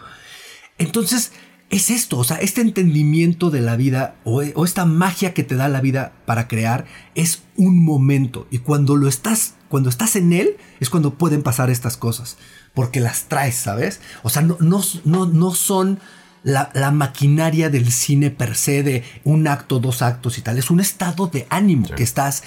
[0.78, 1.34] Entonces,
[1.74, 5.56] es esto, o sea, este entendimiento de la vida o, o esta magia que te
[5.56, 8.48] da la vida para crear es un momento.
[8.52, 12.38] Y cuando lo estás, cuando estás en él, es cuando pueden pasar estas cosas.
[12.76, 14.02] Porque las traes, ¿sabes?
[14.22, 16.00] O sea, no, no, no, no son
[16.44, 20.60] la, la maquinaria del cine per se de un acto, dos actos y tal.
[20.60, 22.44] Es un estado de ánimo que estás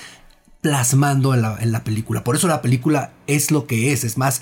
[0.60, 2.22] plasmando en la, en la película.
[2.22, 4.40] Por eso la película es lo que es, es más,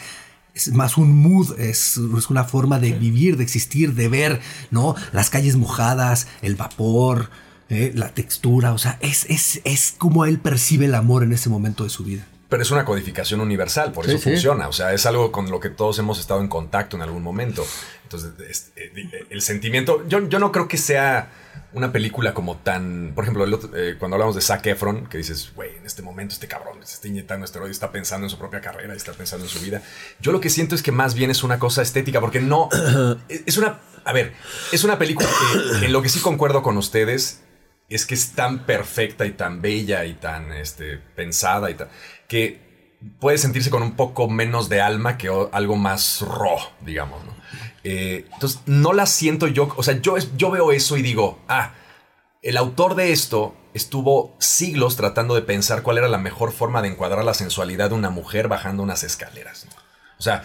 [0.55, 4.41] es más un mood, es, es una forma de vivir, de existir, de ver,
[4.71, 4.95] ¿no?
[5.13, 7.31] Las calles mojadas, el vapor,
[7.69, 11.49] eh, la textura, o sea, es, es, es como él percibe el amor en ese
[11.49, 12.25] momento de su vida.
[12.49, 14.31] Pero es una codificación universal, por Sí, eso sí.
[14.31, 14.69] funciona.
[14.69, 17.65] O sea, es algo con lo que todos hemos estado en contacto en algún momento.
[18.05, 20.07] Entonces, es- eh, el sentimiento.
[20.09, 21.33] Yo, yo no creo que sea
[21.75, 23.13] una película como tan.
[23.15, 26.03] Por ejemplo, el otro- eh, cuando hablamos de Zac Efron, que dices, güey, en este
[26.03, 29.45] momento este cabrón se está inyectando esteroides, está pensando en su propia carrera, está pensando
[29.45, 29.83] en su vida.
[30.21, 32.69] Yo lo que siento es que más bien es una cosa estética, porque no.
[33.29, 33.81] es es una.
[34.05, 34.33] A ver,
[34.73, 35.29] es una película
[35.81, 37.41] que en lo que sí concuerdo con ustedes
[37.89, 41.89] es que es tan perfecta y tan bella y tan este, pensada y tan,
[42.29, 47.25] que puede sentirse con un poco menos de alma que algo más raw, digamos.
[47.25, 47.35] ¿no?
[47.85, 51.75] Eh, entonces, no la siento yo, o sea, yo, yo veo eso y digo, ah,
[52.43, 56.89] el autor de esto estuvo siglos tratando de pensar cuál era la mejor forma de
[56.89, 59.67] encuadrar la sensualidad de una mujer bajando unas escaleras.
[60.19, 60.45] O sea,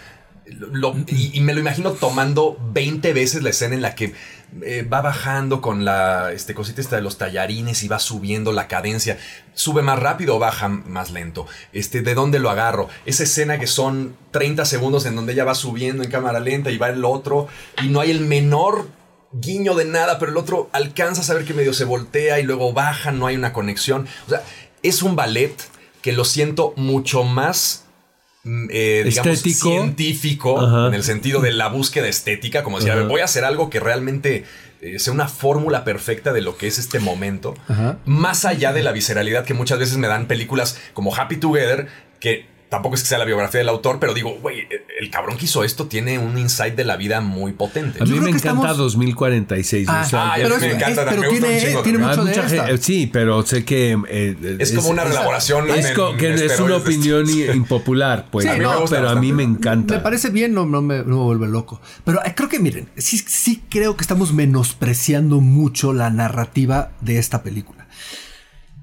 [1.06, 4.14] y, me lo imagino tomando 20 veces la escena en la que
[4.62, 8.66] eh, va bajando con la este, cosita esta de los tallarines y va subiendo la
[8.66, 9.18] cadencia.
[9.54, 11.46] Sube más rápido o baja más lento.
[11.72, 12.88] Este, ¿De dónde lo agarro?
[13.06, 16.78] Esa escena que son 30 segundos en donde ella va subiendo en cámara lenta y
[16.78, 17.48] va el otro
[17.82, 18.88] y no hay el menor
[19.32, 22.72] guiño de nada, pero el otro alcanza a saber que medio se voltea y luego
[22.72, 24.08] baja, no hay una conexión.
[24.26, 24.42] O sea,
[24.82, 25.54] es un ballet
[26.02, 27.84] que lo siento mucho más
[28.44, 29.68] eh, digamos, Estético.
[29.70, 30.88] científico, Ajá.
[30.88, 33.12] en el sentido de la búsqueda estética, como decir, a ver, Ajá.
[33.12, 34.44] voy a hacer algo que realmente
[34.80, 37.98] eh, sea una fórmula perfecta de lo que es este momento, Ajá.
[38.06, 42.46] más allá de la visceralidad que muchas veces me dan películas como Happy Together, que
[42.70, 45.46] tampoco es que sea la biografía del autor, pero digo, güey, el- el cabrón que
[45.46, 48.00] hizo esto tiene un insight de la vida muy potente.
[48.00, 49.88] A mí me encanta estamos- 2046.
[49.90, 51.98] Ah, o sea, ah, pero, me es- encanta, es- pero me gusta un tiene, tiene
[51.98, 52.66] mucho de mucha esta.
[52.66, 56.40] gente- sí, pero sé que eh, Es como una elaboración Es, en- que en es
[56.60, 56.82] una esteroides.
[56.82, 58.46] opinión i- impopular, pues.
[58.46, 59.94] Sí, no, gusta pero a mí me encanta.
[59.94, 61.80] Me parece bien, no, no me, no me vuelve loco.
[62.04, 67.18] Pero eh, creo que, miren, sí, sí creo que estamos menospreciando mucho la narrativa de
[67.18, 67.88] esta película.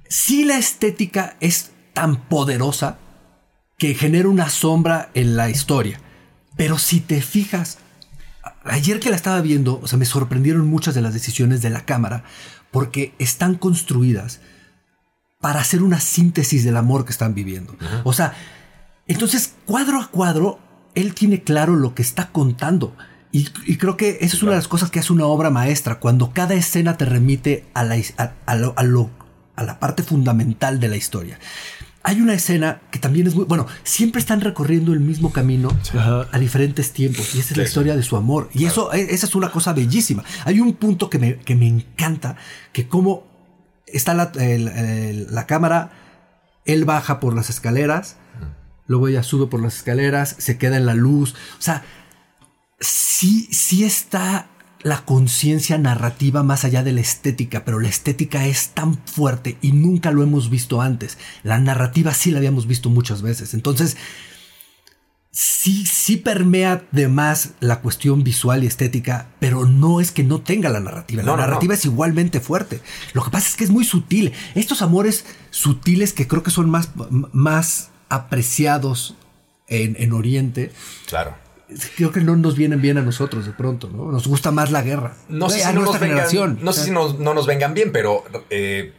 [0.10, 2.98] Sí la estética es tan poderosa
[3.78, 6.00] que genera una sombra en la historia.
[6.56, 7.78] Pero si te fijas,
[8.64, 11.86] ayer que la estaba viendo, o sea, me sorprendieron muchas de las decisiones de la
[11.86, 12.24] cámara
[12.72, 14.40] porque están construidas
[15.40, 17.76] para hacer una síntesis del amor que están viviendo.
[18.04, 18.34] O sea,
[19.08, 20.60] entonces, cuadro a cuadro,
[20.96, 22.96] él tiene claro lo que está contando.
[23.32, 26.32] Y creo que esa es una de las cosas que hace una obra maestra, cuando
[26.32, 29.12] cada escena te remite a la, his- a, a lo- a lo-
[29.56, 31.40] a la parte fundamental de la historia.
[32.10, 33.44] Hay una escena que también es muy...
[33.44, 36.28] Bueno, siempre están recorriendo el mismo camino Ajá.
[36.32, 37.36] a diferentes tiempos.
[37.36, 37.68] Y esa es la Sí.
[37.68, 38.50] historia de su amor.
[38.54, 40.24] Y eso, e- esa es una cosa bellísima.
[40.46, 42.38] Hay un punto que me, que me encanta,
[42.72, 43.28] que como
[43.86, 45.92] está la, el- el- la cámara,
[46.64, 48.16] él baja por las escaleras,
[48.86, 51.34] luego ella sube por las escaleras, se queda en la luz.
[51.60, 51.84] O sea,
[52.80, 54.48] sí, sí está
[54.82, 59.72] la conciencia narrativa más allá de la estética, pero la estética es tan fuerte y
[59.72, 61.18] nunca lo hemos visto antes.
[61.44, 63.54] La narrativa sí la habíamos visto muchas veces.
[63.54, 63.98] Entonces,
[65.32, 70.42] sí, sí permea de más la cuestión visual y estética, pero no es que no
[70.42, 71.24] tenga la narrativa.
[71.24, 71.78] La no, narrativa no.
[71.78, 72.82] es igualmente fuerte.
[73.14, 74.34] Lo que pasa es que es muy sutil.
[74.56, 76.92] Estos amores sutiles que creo que son más,
[77.34, 79.16] más apreciados
[79.68, 80.72] en, en Oriente,
[81.08, 81.47] Claro.
[81.96, 84.12] Creo que no nos vienen bien a nosotros de pronto, ¿no?
[84.12, 85.16] Nos gusta más la guerra.
[85.30, 86.60] No sé si no nos vengan, generación.
[86.62, 88.94] no sé si nos- no nos vengan bien, pero eh,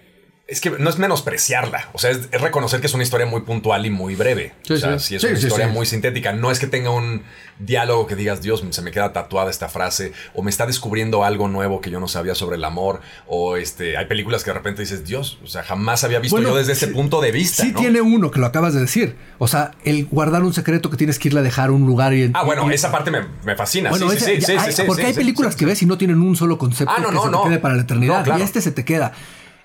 [0.49, 1.91] es que no es menospreciarla.
[1.93, 4.55] O sea, es, es reconocer que es una historia muy puntual y muy breve.
[4.63, 5.09] Sí, o sea, sí.
[5.09, 6.33] sí es Sí, una historia muy sintética.
[6.33, 7.23] No es que tenga un
[7.59, 11.49] diálogo que digas, Dios, se me queda tatuada esta frase, o me está descubriendo algo
[11.49, 14.81] nuevo que yo no sabía sobre el amor, o este, hay películas que de repente
[14.83, 17.65] dices, Dios, o sea, jamás había visto Bueno, yo desde ese punto de vista.
[17.65, 17.81] Sí ¿no?
[17.81, 19.17] tiene uno que lo acabas de decir.
[19.39, 22.15] O sea, el guardar un secreto que tienes que irle a dejar a un lugar
[22.15, 22.31] y...
[22.33, 23.91] Ah, bueno, y- esa parte me, me fascina.
[23.91, 26.57] Bueno, sí, sí, sí, hay- porque hay películas que ves y no tienen un solo
[26.57, 28.25] concepto Ah, no, que no, se te quede para la eternidad.
[28.25, 28.39] Claro.
[28.41, 29.13] Y este se te queda.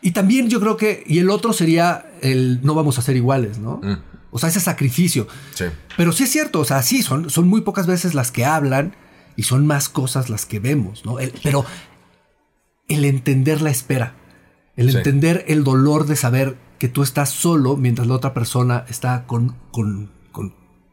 [0.03, 1.03] Y también yo creo que...
[1.07, 3.79] Y el otro sería el no vamos a ser iguales, ¿no?
[3.81, 3.97] Mm.
[4.31, 5.27] O sea, ese sacrificio.
[5.55, 5.65] Sí.
[5.95, 8.95] Pero sí es cierto, o sea, sí, son, son muy pocas veces las que hablan
[9.35, 11.19] y son más cosas las que vemos, ¿no?
[11.19, 11.65] El- pero
[12.87, 14.15] el entender la espera,
[14.75, 14.97] el Sí.
[14.97, 19.55] entender el dolor de saber que tú estás solo mientras la otra persona está con,
[19.71, 20.11] con, con-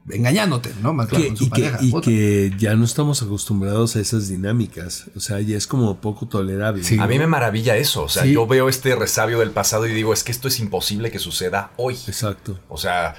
[0.08, 0.92] engañándote, ¿no?
[0.92, 1.78] Más claro, Que- con su y, que, pareja.
[1.82, 2.00] y Otra.
[2.02, 5.06] que ya no estamos acostumbrados a esas dinámicas.
[5.14, 6.82] O sea, ya es como poco tolerable.
[6.84, 6.98] Sí.
[6.98, 8.04] A mí me maravilla eso.
[8.04, 8.32] O sea, Sí.
[8.32, 11.72] yo veo este resabio del pasado y digo, es que esto es imposible que suceda
[11.76, 11.94] hoy.
[12.06, 12.58] Exacto.
[12.68, 13.14] O sea,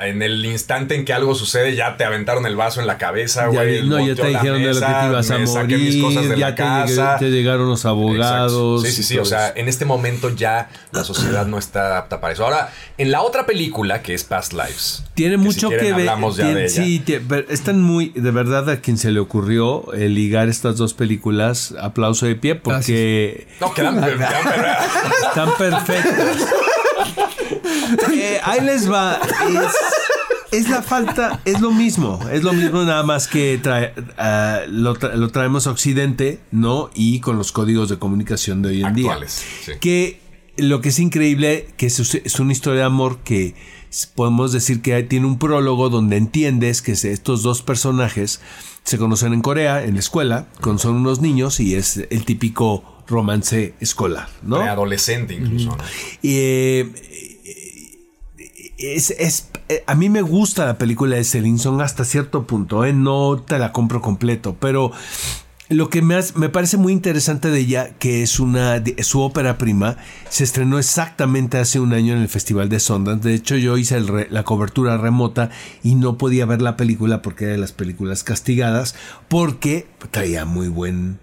[0.00, 3.42] en el instante en que algo sucede, ya te aventaron el vaso en la cabeza,
[3.52, 3.86] Ya, güey.
[3.88, 6.02] no, ya te la dijeron de lo que mesa, te ibas a saqué mis morir,
[6.02, 7.16] cosas de ya la te, llegué- casa.
[7.18, 8.84] te llegaron los abogados.
[8.84, 8.86] Exacto.
[8.86, 9.18] Sí, sí, sí.
[9.18, 9.56] O sea, eso.
[9.56, 12.44] en este momento ya la sociedad no está apta para eso.
[12.44, 15.04] Ahora, en la otra película, que es Past Lives.
[15.14, 16.08] Tiene que mucho si quieren que ver.
[16.08, 16.82] hablamos ya tiene- de ella.
[16.84, 18.10] sí, tie- pero están muy.
[18.10, 22.54] De verdad, a quien se le ocurrió eh, ligar estas dos películas, aplauso de pie,
[22.54, 24.78] porque No, quedan, quedan perra-
[25.28, 26.36] están perfectas.
[28.12, 29.20] Eh, ahí les va.
[29.48, 32.18] Es, es la falta, es lo mismo.
[32.30, 36.90] Es lo mismo, nada más que trae- ah, lo, tra- lo traemos a Occidente, ¿no?
[36.94, 39.04] Y con los códigos de comunicación de hoy en día.
[39.06, 39.72] Actuales, sí.
[39.80, 40.20] Que
[40.56, 43.54] lo que es increíble, que es, es una historia de amor que
[44.14, 48.40] podemos decir que tiene un prólogo donde entiendes que estos dos personajes
[48.84, 52.84] se conocen en Corea, en la escuela, con son unos niños y es el típico
[53.06, 54.56] romance escolar, ¿no?
[54.58, 55.68] preadolescente incluso.
[55.70, 55.76] ¿no?
[56.22, 56.92] Y, eh,
[58.82, 62.84] es, es- eh, a mí me gusta la película de Celine Song hasta cierto punto,
[62.84, 62.92] ¿eh?
[62.92, 64.92] no te la compro completo, pero
[65.68, 69.96] lo que me, me parece muy interesante de ella, que es una su ópera prima,
[70.28, 73.26] se estrenó exactamente hace un año en el Festival de Sundance.
[73.26, 75.48] De hecho, yo hice la cobertura remota
[75.82, 78.94] y no podía ver la película porque era de las películas castigadas,
[79.28, 81.20] porque traía muy buen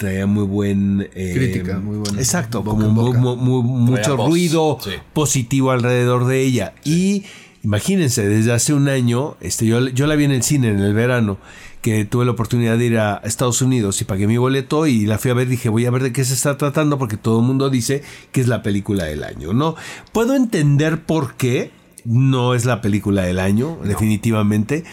[0.00, 2.18] traía muy buen eh, Crítica, muy buena.
[2.18, 3.18] exacto Boca como boca.
[3.18, 4.92] mucho voz, ruido sí.
[5.12, 6.72] positivo alrededor de ella.
[6.84, 7.24] Y
[7.62, 10.94] imagínense, desde hace un año, este, yo, yo la vi en el cine en el
[10.94, 11.36] verano,
[11.82, 15.18] que tuve la oportunidad de ir a Estados Unidos y pagué mi boleto y la
[15.18, 15.48] fui a ver.
[15.48, 18.40] Dije, voy a ver de qué se está tratando porque todo el mundo dice que
[18.40, 19.76] es la película del año, ¿no?
[20.12, 21.72] Puedo entender por qué
[22.06, 24.84] no es la película del año, definitivamente,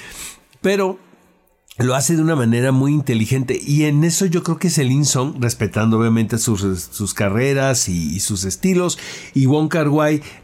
[0.59, 0.99] pero
[1.77, 5.35] lo hace de una manera muy inteligente y en eso yo creo que Celine Song,
[5.39, 6.61] respetando obviamente sus,
[6.91, 8.97] sus carreras y, sus estilos,
[9.33, 9.87] y Wong Kar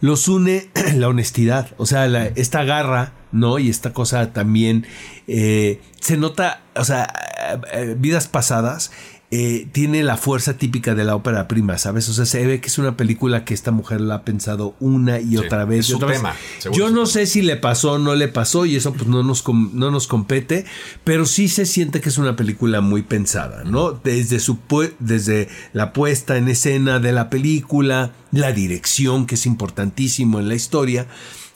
[0.02, 3.58] los une la honestidad, o sea, la- esta garra, ¿no?
[3.58, 4.86] Y esta cosa también
[5.28, 7.12] eh, se nota, o sea,
[7.52, 8.92] eh, eh, vidas pasadas.
[9.36, 12.08] Eh, tiene la fuerza típica de la ópera prima, ¿sabes?
[12.08, 15.20] O sea, se ve que es una película que esta mujer la ha pensado una
[15.20, 15.80] y Sí, otra vez.
[15.80, 16.18] es y su vez.
[16.18, 16.36] tema,
[16.72, 19.44] Yo no sé si le pasó o no le pasó y eso pues no nos,
[19.48, 20.66] no nos compete,
[21.04, 23.94] pero sí se siente que es una película muy pensada, ¿no?
[23.94, 24.60] Desde, su
[25.00, 30.54] desde la puesta en escena de la película, la dirección que es importantísimo en la
[30.54, 31.08] historia.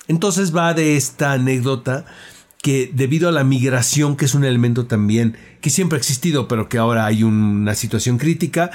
[0.08, 2.06] Entonces va de esta anécdota
[2.62, 6.70] que debido a la migración, que es un elemento también que siempre ha existido, pero
[6.70, 8.72] que ahora hay una situación crítica,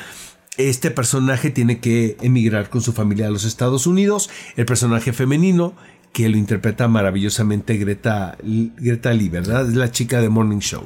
[0.57, 4.29] este personaje tiene que emigrar con su familia a los Estados Unidos.
[4.57, 5.75] El personaje femenino,
[6.13, 9.69] que lo interpreta maravillosamente Greta, Greta Lee, ¿verdad?
[9.69, 10.85] Es la chica de Morning Show.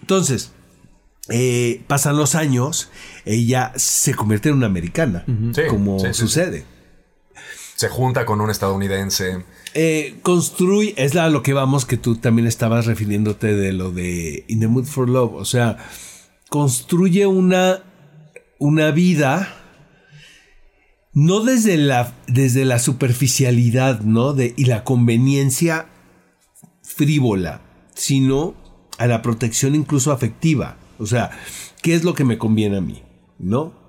[0.00, 0.52] Entonces,
[1.28, 2.90] eh, pasan los años,
[3.24, 6.64] ella se convierte en una americana, Sí, como sí, sí, sucede.
[7.76, 9.44] Se junta con un estadounidense.
[9.74, 14.44] Eh, construye, es a lo que vamos que tú también estabas refiriéndote de lo de
[14.46, 15.78] In the Mood for Love, o sea,
[16.48, 17.82] construye una,
[18.60, 19.62] una vida
[21.12, 24.32] no desde la, desde la superficialidad, ¿no?
[24.32, 25.86] De, y la conveniencia
[26.82, 27.60] frívola,
[27.94, 28.54] sino
[28.98, 30.76] a la protección incluso afectiva.
[30.98, 31.30] O sea,
[31.82, 33.02] ¿qué es lo que me conviene a mí?
[33.38, 33.83] ¿No?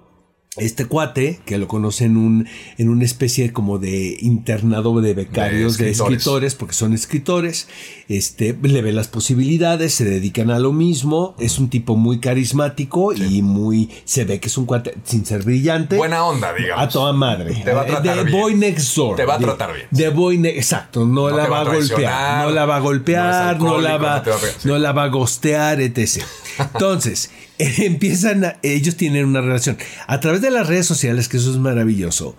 [0.58, 5.78] Este cuate, que lo conoce en, un, en una especie como de internado de becarios,
[5.78, 7.68] de De escritores, porque son escritores,
[8.08, 13.14] este, le ve las posibilidades, se dedican a lo mismo, es un tipo muy carismático
[13.14, 15.98] y muy, se ve que es un cuate sin ser brillante.
[15.98, 16.86] Buena onda, digamos.
[16.86, 17.54] A toda madre.
[17.64, 18.40] Te va a tratar The bien.
[18.40, 19.18] Boy Next Door.
[19.18, 19.88] Te va a tratar bien.
[19.94, 21.06] The Boy Exacto.
[21.06, 22.46] No, No la va, a golpear.
[22.46, 23.60] No la va a golpear.
[23.60, 26.24] No, la va, no te va a no la va a gostear, etc.
[26.60, 28.46] Entonces, empiezan.
[28.46, 29.78] a- ellos tienen una relación.
[30.08, 32.36] A través de las redes sociales, que eso es maravilloso,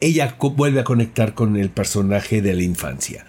[0.00, 3.26] ella vuelve a conectar con el personaje de la infancia.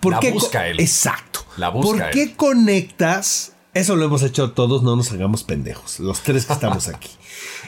[0.00, 0.80] ¿Por La qué busca él.
[0.80, 1.44] Exacto.
[1.56, 2.36] La busca ¿Por qué él.
[2.36, 3.52] conectas?
[3.74, 6.00] Eso lo hemos hecho todos, no nos hagamos pendejos.
[6.00, 7.10] Los tres que estamos aquí.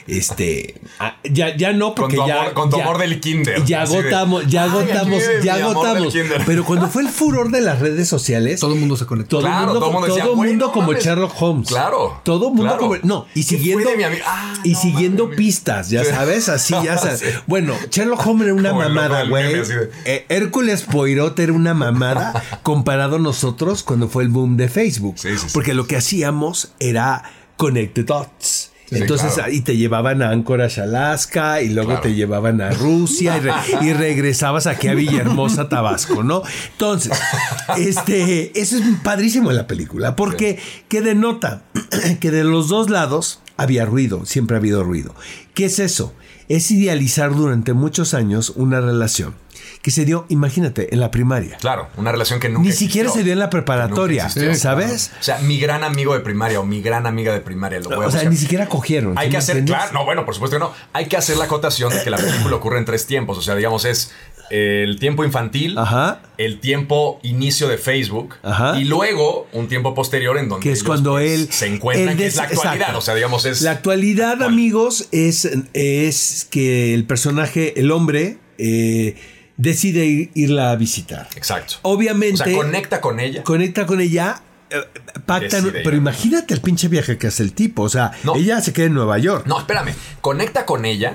[0.07, 2.41] Este, ah, ya, ya no, Con porque tu ya.
[2.41, 3.63] amor- con tu ya- amor del kinder.
[3.65, 6.13] Ya agotamos, ya "Ay, aquí agotamos, ya agotamos.
[6.13, 6.41] kinder".
[6.45, 9.37] Pero cuando fue el furor de las redes sociales, Todo el mundo se conectó.
[9.37, 11.03] todo el Claro, mundo, todo mundo todo decía, el "Güey, mundo no como mames".
[11.03, 11.67] Sherlock Holmes.
[11.67, 12.79] Claro, Todo el mundo claro.
[12.79, 12.95] como.
[13.03, 13.89] No, y ¿Qué fue siguiendo.
[14.25, 17.19] Ah, y no siguiendo pistas, ya sabes, así, ya sabes.
[17.19, 17.25] Sí.
[17.47, 19.53] Bueno, Sherlock Holmes era una Como mamada, güey.
[20.05, 25.15] Eh, Hércules Poirot era una mamada comparado a nosotros cuando fue el boom de Facebook.
[25.19, 25.47] Sí, sí, sí.
[25.53, 27.23] Porque lo que hacíamos era
[27.57, 28.68] connect the dots.
[28.89, 29.51] Sí, Entonces claro.
[29.51, 32.01] ahí te llevaban a Anchorage, Alaska, y luego Claro.
[32.01, 36.41] te llevaban a Rusia y, re- y regresabas aquí a Villahermosa, Tabasco, ¿no?
[36.71, 37.11] Entonces,
[37.77, 41.61] este, eso es padrísimo en la película, porque que denota
[42.19, 45.13] que de los dos lados había ruido, siempre ha habido ruido.
[45.53, 46.13] ¿Qué es eso?
[46.49, 49.35] Es idealizar durante muchos años una relación
[49.81, 51.55] que se dio, imagínate, en la primaria.
[51.57, 53.19] Claro, una relación que nunca Ni siquiera existió.
[53.21, 55.07] se dio en la preparatoria, existió, ¿sabes?
[55.07, 55.19] claro.
[55.19, 57.79] O sea, mi gran amigo de primaria o mi gran amiga de primaria.
[57.79, 58.31] Lo voy a O sea, buscar.
[58.31, 59.17] ni siquiera cogieron.
[59.17, 59.85] Hay ¿sí que hacer, entiendes?
[59.85, 60.73] claro, no, bueno, por supuesto que no.
[60.91, 63.37] Hay que hacer la acotación de que la película ocurre en tres tiempos.
[63.37, 64.11] O sea, digamos, es
[64.49, 66.21] el tiempo infantil, Ajá.
[66.37, 68.79] el tiempo inicio de Facebook Ajá.
[68.79, 72.09] y luego un tiempo posterior en donde que es ellos, cuando pues, él se encuentran,
[72.09, 72.73] él que es la actualidad.
[72.75, 72.97] exacto.
[72.97, 73.61] O sea, digamos, es.
[73.61, 74.49] La actualidad, actual.
[74.51, 79.15] amigos, es, es que el personaje, el hombre, eh,
[79.57, 81.27] decide ir- irla a visitar.
[81.35, 81.75] Exacto.
[81.83, 82.41] Obviamente.
[82.41, 83.43] O sea, conecta con ella.
[83.43, 84.41] conecta con ella.
[84.71, 84.77] eh,
[85.25, 86.01] Pactan, Decide pero ir.
[86.01, 87.83] imagínate el pinche viaje que hace el tipo.
[87.83, 88.35] O sea, No.
[88.35, 89.45] ella se queda en Nueva York.
[89.47, 89.93] No, espérame.
[90.21, 91.13] Conecta con ella.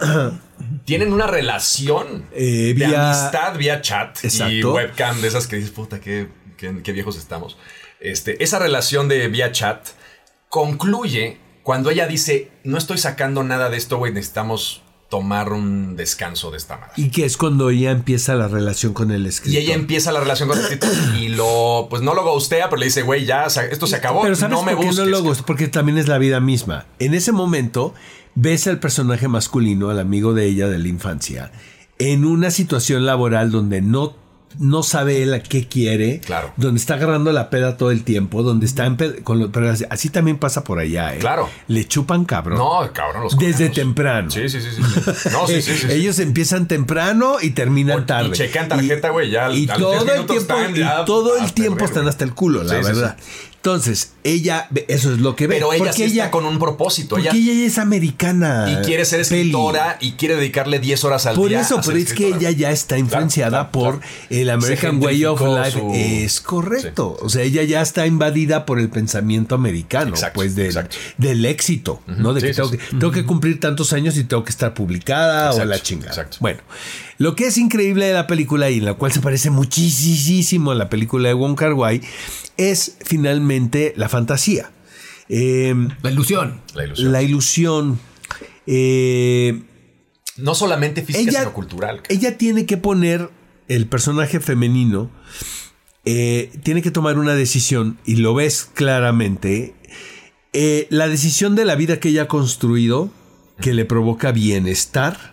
[0.84, 4.18] Tienen una relación Eh, de vía- amistad vía chat
[4.50, 7.56] y webcam de esas que dices, puta, qué, qué- qué viejos estamos.
[8.00, 9.88] Este, esa relación de vía chat
[10.48, 16.50] concluye cuando ella dice, no estoy sacando nada de esto, güey, necesitamos tomar un descanso
[16.50, 16.92] de esta madre.
[16.96, 19.62] Y que es cuando ella empieza la relación con el Y escritor.
[19.62, 22.86] ella empieza la relación con el escritor y lo, pues no lo gustea, pero le
[22.86, 25.04] dice, güey, ya, esto se acabó, Pero ¿sabes no me por qué busques.
[25.04, 25.46] no lo gusta?
[25.46, 26.86] Porque también es la vida misma.
[26.98, 27.94] En ese momento
[28.34, 31.50] ves al personaje masculino, al amigo de ella de la infancia,
[31.98, 34.16] en una situación laboral donde no,
[34.58, 36.52] no sabe él a qué quiere, Claro.
[36.56, 40.38] donde está agarrando la peda todo el tiempo, donde está en con pero así, también
[40.38, 41.18] pasa por allá, ¿eh?
[41.18, 41.48] Claro.
[41.68, 42.58] Le chupan cabrón.
[42.58, 43.74] No, cabrón, los Desde coreanos.
[43.74, 44.30] temprano.
[44.30, 44.82] Sí, sí, sí, sí.
[45.32, 45.92] No, sí, sí, sí, sí.
[45.92, 48.32] Ellos empiezan temprano y terminan O- y tarde.
[48.32, 51.54] checan tarjeta, güey, ya al- Y todo 10 el tiempo, están y todo el hasta
[51.54, 52.10] tiempo el están verga.
[52.10, 53.16] hasta el culo, la verdad.
[53.64, 55.54] Entonces, ella, eso es lo que ve.
[55.54, 57.16] Pero ella Porque sí está con un propósito.
[57.16, 58.66] porque Ella, ella, es americana.
[58.70, 59.48] y quiere ser Peli.
[59.48, 61.62] escritora y quiere dedicarle 10 horas al Por día.
[61.62, 64.12] eso, a pero es que ella ya está influenciada claro, por claro.
[64.28, 65.70] el American Way of Life.
[65.80, 67.16] su- Es correcto.
[67.22, 70.96] O sea, ella ya está invadida por el pensamiento americano, Exacto, pues del, exacto.
[71.16, 72.34] del éxito, ¿no?
[72.34, 75.46] De Sí, que, tengo, que tengo que cumplir tantos años y tengo que estar publicada
[75.48, 76.10] o Exacto, la chingada.
[76.10, 76.36] exacto.
[76.40, 76.60] Bueno,
[77.18, 80.74] lo que es increíble de la película y en la cual se parece muchísimo a
[80.74, 82.00] la película de Wong Kar Wai
[82.56, 84.70] es finalmente la fantasía.
[85.28, 86.60] Eh, La ilusión.
[86.74, 87.12] La ilusión.
[87.12, 88.00] la ilusión.
[88.66, 89.62] eh,
[90.36, 92.02] No solamente física, ella, sino cultural.
[92.08, 93.30] ella tiene que poner
[93.68, 95.10] el personaje femenino,
[96.04, 99.74] eh, tiene que tomar una decisión y lo ves claramente.
[100.52, 103.10] eh, la decisión de la vida que ella ha construido,
[103.60, 105.32] que le provoca bienestar,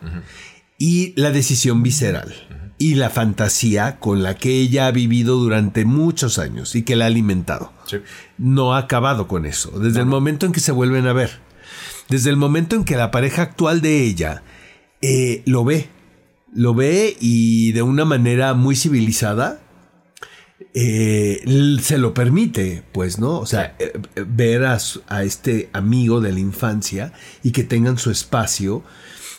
[0.82, 2.34] y la decisión visceral.
[2.80, 7.06] Y la fantasía con la que ella ha vivido durante muchos años y que la
[7.06, 7.98] ha alimentado Sí.
[8.40, 9.70] no ha acabado con eso.
[9.80, 11.30] Desde el momento en que se vuelven a ver.
[12.10, 14.42] Desde el momento en que la pareja actual de ella
[15.04, 15.90] eh, lo ve.
[16.52, 19.62] Lo ve y de una manera muy civilizada
[20.74, 23.38] eh, se lo permite, pues, ¿no?
[23.38, 23.94] O sea, eh,
[24.26, 24.80] ver a,
[25.10, 27.14] a, este amigo de la infancia
[27.44, 28.84] y que tengan su espacio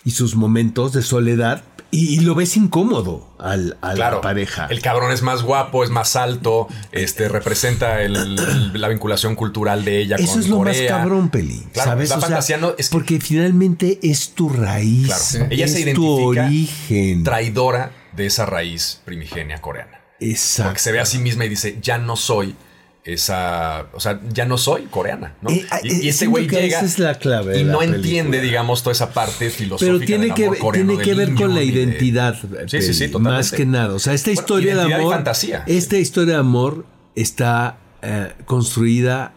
[0.04, 1.62] y sus momentos de soledad.
[1.94, 4.66] Y, lo ves incómodo al, a la pareja.
[4.70, 10.16] El cabrón es más guapo, es más alto, este representa la vinculación cultural de ella
[10.16, 11.62] Eso es lo más cabrón, Peli.
[11.74, 12.08] ¿sabes?
[12.08, 15.34] La fantasía no, es Porque finalmente es tu raíz.
[15.50, 17.24] Ella es se identifica tu origen.
[17.24, 20.00] traidora de esa raíz primigenia coreana.
[20.18, 20.70] Exacto.
[20.70, 22.56] Porque se ve a sí misma y dice, ya no soy
[23.04, 25.50] esa, o sea, ya no soy coreana, ¿no?
[25.50, 29.50] Eh, y, ese güey llega es la clave y no entiende, digamos, toda esa parte
[29.50, 29.92] filosófica.
[29.92, 32.36] Pero tiene que, tiene que ver con la identidad,
[32.68, 33.94] sí, sí, sí, más que nada.
[33.94, 35.64] O sea, esta historia de amor, fantasía.
[35.66, 36.86] esta historia de amor
[37.16, 39.32] está eh, construida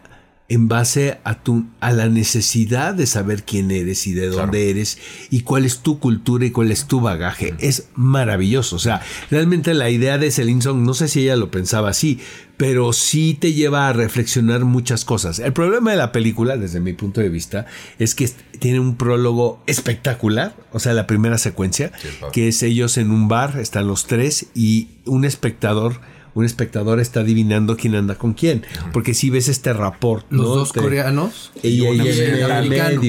[0.48, 4.98] en base a, tu, a la necesidad de saber quién eres y de dónde eres
[5.30, 7.54] y cuál es tu cultura y cuál es tu bagaje.
[7.58, 8.76] Es maravilloso.
[8.76, 12.20] O sea, realmente la idea de Celine Song, no sé si ella lo pensaba así,
[12.56, 15.40] pero sí te lleva a reflexionar muchas cosas.
[15.40, 17.66] El problema de la película, desde mi punto de vista,
[17.98, 18.30] es que
[18.60, 21.92] tiene un prólogo espectacular, o sea, la primera secuencia,
[22.32, 26.00] que es ellos en un bar, están los tres y un espectador
[26.36, 28.64] un espectador está adivinando quién anda con quién.
[28.92, 30.26] Porque si ves este rapport.
[30.28, 33.00] Los dos coreanos y, el americano.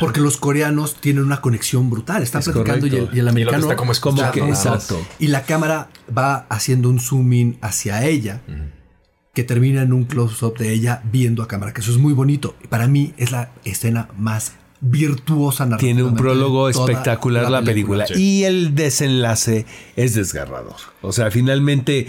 [0.00, 2.22] porque los coreanos tienen una conexión brutal.
[2.22, 5.00] Están platicando y el, americano está como, como que, exacto.
[5.18, 8.42] Y la cámara va haciendo un zoom in hacia ella.
[9.32, 12.54] Que termina en un close-up de ella viendo a cámara, que eso es muy bonito.
[12.68, 18.04] Para mí es la escena más virtuosa Tiene un prólogo espectacular la película.
[18.14, 19.64] Y el desenlace
[19.96, 20.76] es desgarrador.
[21.00, 22.08] O sea, finalmente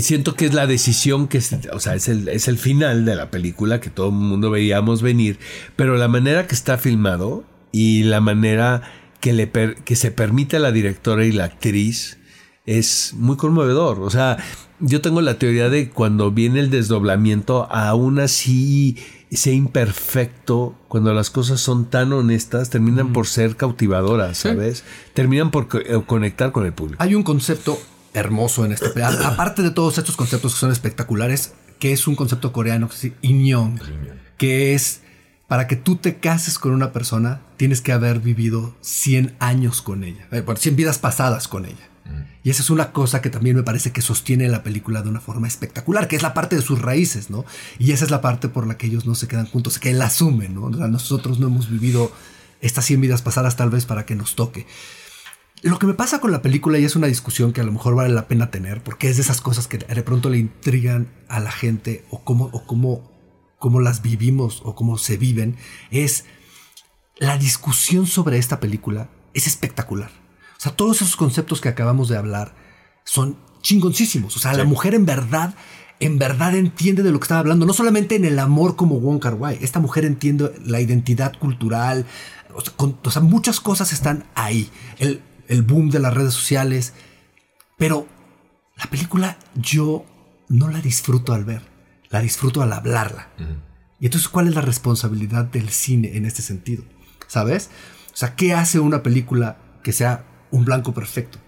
[0.00, 1.40] siento que es la decisión que,
[1.72, 5.02] o sea, es el, es el final de la película que todo el mundo veíamos
[5.02, 5.38] venir,
[5.76, 8.82] pero la manera que está filmado y la manera
[9.20, 12.18] que, le que se permite a la directora y la actriz
[12.66, 14.00] es muy conmovedor.
[14.00, 14.38] O sea,
[14.80, 18.96] yo tengo la teoría de cuando viene el desdoblamiento, aún así
[19.30, 24.84] sea imperfecto, cuando las cosas son tan honestas, terminan por ser cautivadoras, ¿sabes?
[25.14, 27.02] Terminan por eh, conectar con el público.
[27.02, 27.78] Hay un concepto
[28.16, 32.52] hermoso en este Aparte de todos estos conceptos que son espectaculares, que es un concepto
[32.52, 33.78] coreano que es Inyong,
[34.38, 35.02] que es
[35.46, 40.02] para que tú te cases con una persona, tienes que haber vivido 100 años con
[40.02, 41.88] ella, 100 eh, vidas pasadas con ella.
[42.04, 42.22] Mm.
[42.42, 45.20] Y esa es una cosa que también me parece que sostiene la película de una
[45.20, 47.44] forma espectacular, que es la parte de sus raíces, ¿no?
[47.78, 50.02] Y esa es la parte por la que ellos no se quedan juntos, que él
[50.02, 50.68] asume, ¿no?
[50.70, 52.10] nosotros no hemos vivido
[52.60, 54.66] estas 100 vidas pasadas tal vez para que nos toque.
[55.62, 57.94] Lo que me pasa con la película, y es una discusión que a lo mejor
[57.94, 61.40] vale la pena tener, porque es de esas cosas que de pronto le intrigan a
[61.40, 63.10] la gente, o cómo, o cómo,
[63.58, 65.56] cómo las vivimos, o cómo se viven,
[65.90, 66.24] es
[67.18, 70.10] la discusión sobre esta película es espectacular.
[70.56, 72.54] O sea, todos esos conceptos que acabamos de hablar
[73.04, 74.36] son chingoncísimos.
[74.36, 75.54] O sea, la mujer en verdad,
[76.00, 77.66] en verdad entiende de lo que estaba hablando.
[77.66, 79.58] No solamente en el amor como Wong Kar Wai.
[79.60, 82.06] Esta mujer entiende la identidad cultural.
[82.54, 84.70] O sea, o sea, muchas cosas están ahí.
[84.98, 86.92] El, el boom de las redes sociales.
[87.76, 88.06] Pero
[88.76, 90.04] la película yo
[90.48, 91.62] no la disfruto al ver,
[92.10, 93.28] la disfruto al hablarla.
[93.98, 96.84] Y entonces, ¿cuál es la responsabilidad del cine en este sentido?
[97.26, 97.70] ¿Sabes?
[98.12, 101.38] O sea, ¿qué hace una película que sea un blanco perfecto?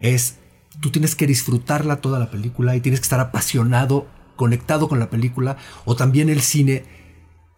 [0.00, 0.36] Es,
[0.80, 5.10] tú tienes que disfrutarla toda la película y tienes que estar apasionado, conectado con la
[5.10, 6.84] película, o también el cine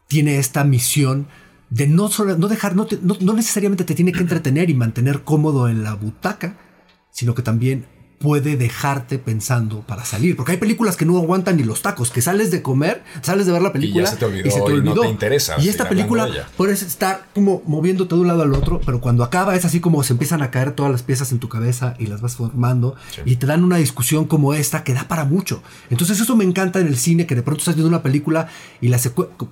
[0.06, 1.28] tiene esta misión
[1.70, 5.68] de no, solo, no dejar, no, no, necesariamente te tiene que entretener y mantener cómodo
[5.68, 6.56] en la butaca,
[7.10, 7.86] sino que también
[8.18, 10.36] puede dejarte pensando para salir.
[10.36, 13.52] Porque hay películas que no aguantan ni los tacos, que sales de comer, sales de
[13.52, 15.56] ver la película y, se te olvidó, y, no te interesa.
[15.58, 19.56] Y esta película puedes estar como moviéndote de un lado al otro, pero cuando acaba
[19.56, 22.20] es así como se empiezan a caer todas las piezas en tu cabeza y las
[22.20, 22.94] vas formando
[23.24, 25.62] y te dan una discusión como esta que da para mucho.
[25.88, 28.48] Entonces eso me encanta en el cine, que de pronto estás viendo una película
[28.82, 29.00] y la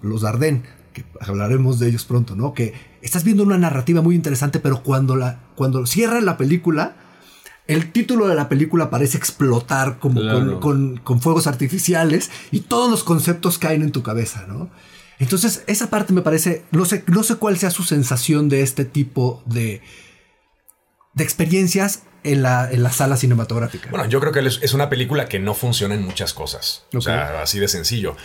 [0.02, 0.20] los
[0.94, 2.54] Dardenne hablaremos de ellos pronto, ¿no?
[2.54, 6.96] Que estás viendo una narrativa muy interesante, pero cuando, la, cuando cierra la película,
[7.66, 13.58] el título de la película parece explotar como con, fuegos artificiales y todos los conceptos
[13.58, 14.70] caen en tu cabeza, ¿no?
[15.18, 18.84] Entonces, esa parte me parece, no sé, no sé cuál sea su sensación de este
[18.84, 19.82] tipo de,
[21.14, 23.90] de experiencias en la, en la sala cinematográfica.
[23.90, 26.84] Bueno, yo creo que es una película que no funciona en muchas cosas.
[26.94, 28.16] O sea, así de sencillo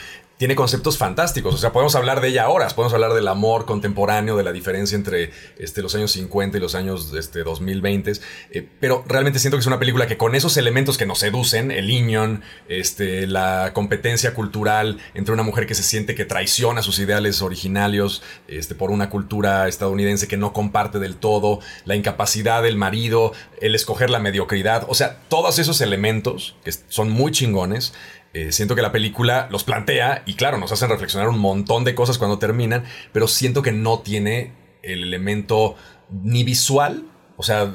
[0.44, 1.56] tiene conceptos fantásticos.
[1.56, 4.94] O sea, podemos hablar de ella horas, podemos hablar del amor contemporáneo, de la diferencia
[4.98, 8.12] entre este, los años 50 y los años este, 2020.
[8.52, 11.72] Eh, pero realmente siento que es una película que con esos elementos que nos seducen,
[11.72, 17.00] el Iñon, este, la competencia cultural entre una mujer que se siente que traiciona sus
[17.00, 22.76] ideales originarios este, por una cultura estadounidense que no comparte del todo, la incapacidad del
[22.76, 23.32] marido,
[23.62, 27.94] el escoger la mediocridad, o sea, todos esos elementos que son muy chingones
[28.34, 31.94] eh, siento que la película los plantea y claro, nos hacen reflexionar un montón de
[31.94, 35.76] cosas cuando terminan, pero siento que no tiene el elemento
[36.10, 37.06] ni visual,
[37.38, 37.72] o sea,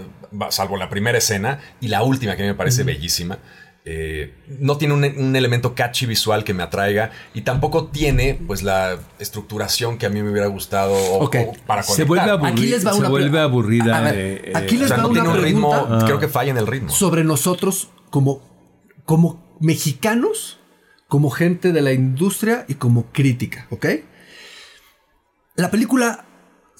[0.50, 3.38] salvo la primera escena y la última que me parece bellísima.
[3.84, 8.98] Eh, no tiene un, elemento catchy visual que me atraiga y tampoco tiene pues la
[9.18, 10.94] estructuración que a mí me hubiera gustado
[11.66, 11.84] para conectar.
[11.84, 12.30] Se vuelve,
[13.40, 14.08] aburrida.
[14.54, 16.90] aquí les va una ritmo, creo que falla en el ritmo.
[16.90, 18.42] Sobre nosotros como,
[19.04, 20.58] como mexicanos,
[21.08, 23.86] como gente de la industria y como crítica, ¿ok?
[25.56, 26.26] La película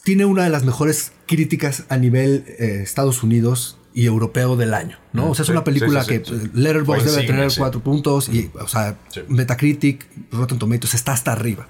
[0.05, 4.99] tiene una de las mejores críticas a nivel eh, Estados Unidos y europeo del año,
[5.13, 5.27] ¿no?
[5.27, 6.23] Mm, o sea, es una película que
[6.55, 8.97] Letterboxd debe tener cuatro puntos y, o sea,
[9.29, 11.67] Metacritic, Rotten Tomatoes está hasta arriba.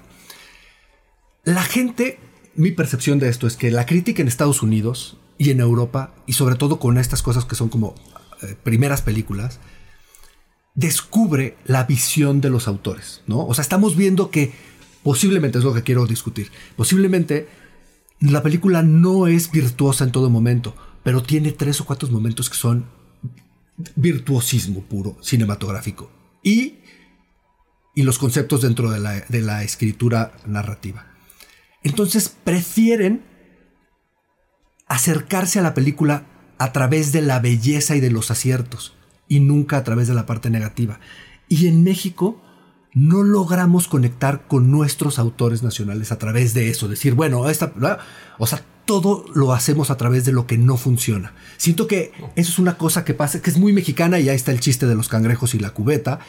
[1.43, 2.19] La gente,
[2.55, 6.33] mi percepción de esto es que la crítica en Estados Unidos y en Europa, y
[6.33, 7.95] sobre todo con estas cosas que son como
[8.41, 9.59] eh, primeras películas,
[10.79, 13.45] descubre la visión de los autores, ¿no?
[13.45, 14.53] O sea, estamos viendo que
[15.03, 16.51] posiblemente es lo que quiero discutir.
[16.77, 17.49] Posiblemente
[18.21, 22.55] la película no es virtuosa en todo momento, pero tiene tres o cuatro momentos que
[22.55, 22.85] son
[23.95, 26.11] virtuosismo puro, cinematográfico.
[26.43, 26.79] Y,
[27.93, 31.07] y los conceptos dentro de la, de la escritura narrativa.
[31.83, 33.25] Entonces prefieren
[34.87, 36.25] acercarse a la película
[36.57, 38.95] a través de la belleza y de los aciertos
[39.29, 40.99] y nunca a través de la parte negativa.
[41.47, 42.41] Y en México
[42.93, 46.89] no logramos conectar con nuestros autores nacionales a través de eso.
[46.89, 47.71] Decir, bueno, esta,
[48.37, 51.33] o sea, todo lo hacemos a través de lo que no funciona.
[51.57, 54.51] Siento que eso es una cosa que pasa, que es muy mexicana y ahí está
[54.51, 56.19] el chiste de los cangrejos y la cubeta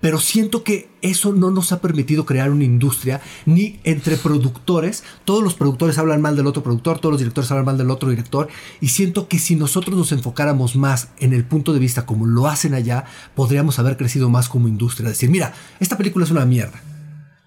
[0.00, 5.04] pero siento que eso no nos ha permitido crear una industria ni entre productores.
[5.24, 8.10] Todos los productores hablan mal del otro productor, todos los directores hablan mal del otro
[8.10, 8.48] director.
[8.80, 12.46] Y siento que si nosotros nos enfocáramos más en el punto de vista como lo
[12.46, 15.08] hacen allá, podríamos haber crecido más como industria.
[15.08, 16.82] Decir, mira, esta película es una mierda.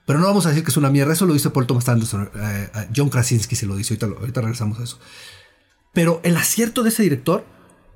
[0.06, 1.14] Pero no vamos a decir que es una mierda.
[1.14, 2.32] Eso lo dice Paul Thomas Anderson.
[2.34, 3.94] Eh, eh, John Krasinski se lo dice.
[3.94, 5.00] Ahorita, ahorita regresamos a eso.
[5.94, 7.46] Pero el acierto de ese director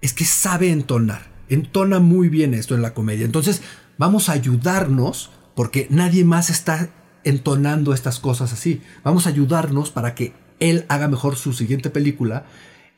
[0.01, 1.33] es que sabe entonar.
[1.49, 3.25] Entona muy bien esto en la comedia.
[3.25, 3.63] Entonces,
[3.97, 6.89] Vamos a ayudarnos porque nadie más está
[7.23, 8.81] entonando estas cosas así.
[9.03, 12.45] Vamos a ayudarnos para que él haga mejor su siguiente película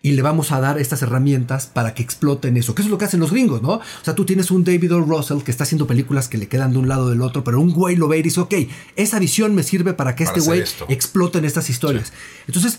[0.01, 2.75] y le vamos a dar estas herramientas para que exploten eso.
[2.75, 3.73] Que es lo que hacen los gringos, ¿no?
[3.73, 5.01] O sea, tú tienes un David O.
[5.01, 7.73] Russell que está haciendo películas que le quedan de un lado del otro, pero un
[7.73, 8.53] güey lo ve y dice, ok,
[8.95, 12.13] esa visión me sirve para que este güey explote en estas historias.
[12.45, 12.77] Entonces,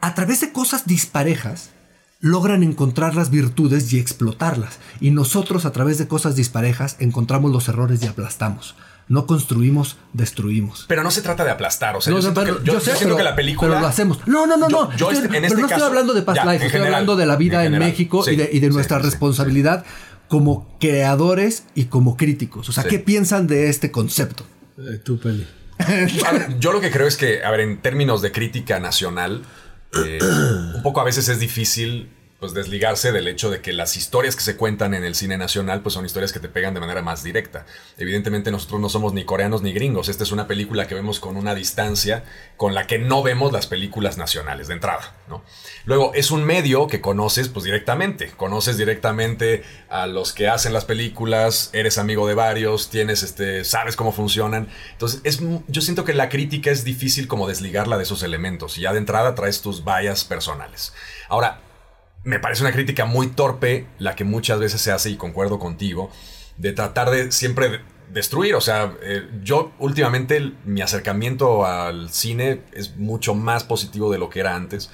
[0.00, 1.70] a través de cosas disparejas,
[2.20, 4.78] logran encontrar las virtudes y explotarlas.
[5.00, 8.74] Y nosotros a través de cosas disparejas encontramos los errores y aplastamos.
[9.08, 10.84] No construimos, destruimos.
[10.86, 11.96] Pero no se trata de aplastar.
[11.96, 12.44] O sea, yo, siento,
[13.16, 13.70] que, la película.
[13.70, 14.26] Pero lo hacemos.
[14.26, 14.94] No, no, no, no.
[14.96, 17.78] Yo, este, pero no estoy hablando de Past Life, estoy hablando de la vida en,
[17.78, 19.84] México y de, nuestra responsabilidad
[20.28, 22.68] como creadores y como críticos.
[22.68, 24.44] O sea, ¿qué piensan de este concepto?
[24.76, 25.46] Eh, tu peli.
[26.58, 29.42] yo lo que creo es que, a ver, en términos de crítica nacional,
[29.94, 30.18] eh,
[30.74, 34.42] un poco a veces es difícil pues desligarse del hecho de que las historias que
[34.42, 37.24] se cuentan en el cine nacional pues son historias que te pegan de manera más
[37.24, 37.66] directa.
[37.96, 41.36] Evidentemente nosotros no somos ni coreanos ni gringos, esta es una película que vemos con
[41.36, 42.24] una distancia
[42.56, 45.42] con la que no vemos las películas nacionales de entrada, ¿no?
[45.84, 50.84] Luego es un medio que conoces pues directamente, conoces directamente a los que hacen las
[50.84, 54.68] películas, eres amigo de varios, tienes este sabes cómo funcionan.
[54.92, 58.82] Entonces, es yo siento que la crítica es difícil como desligarla de esos elementos y
[58.82, 60.92] ya de entrada traes tus vallas personales.
[61.28, 61.62] Ahora,
[62.24, 66.10] me parece una crítica muy torpe la que muchas veces se hace, y concuerdo contigo,
[66.56, 67.80] de tratar de siempre
[68.12, 68.54] destruir.
[68.54, 74.30] O sea, eh, yo últimamente mi acercamiento al cine es mucho más positivo de lo
[74.30, 74.90] que era antes.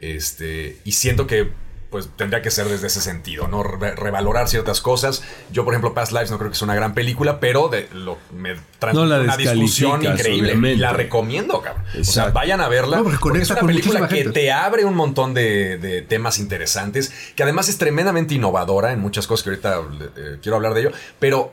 [0.00, 1.52] Este, y siento que
[1.90, 3.62] pues tendría que ser desde ese sentido, ¿no?
[3.62, 5.22] revalorar ciertas cosas.
[5.52, 8.18] Yo, por ejemplo, Past Lives no creo que sea una gran película, pero de, lo,
[8.32, 10.54] me trae una discusión increíble.
[10.72, 11.84] Y la recomiendo, cabrón.
[12.00, 13.02] O sea, vayan a verla.
[13.40, 18.34] es una película que te abre un montón de, temas interesantes, que además es tremendamente
[18.34, 19.80] innovadora en muchas cosas que ahorita
[20.16, 21.52] eh, quiero hablar de ello, pero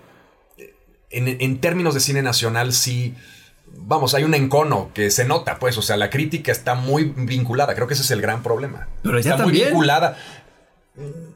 [0.58, 0.74] eh,
[1.12, 3.16] en, en términos de cine nacional sí
[3.78, 7.76] vamos, hay un encono que se nota, pues, o sea, la crítica está muy vinculada,
[7.76, 8.88] creo que ese es el gran problema.
[9.02, 10.18] Pero está muy vinculada.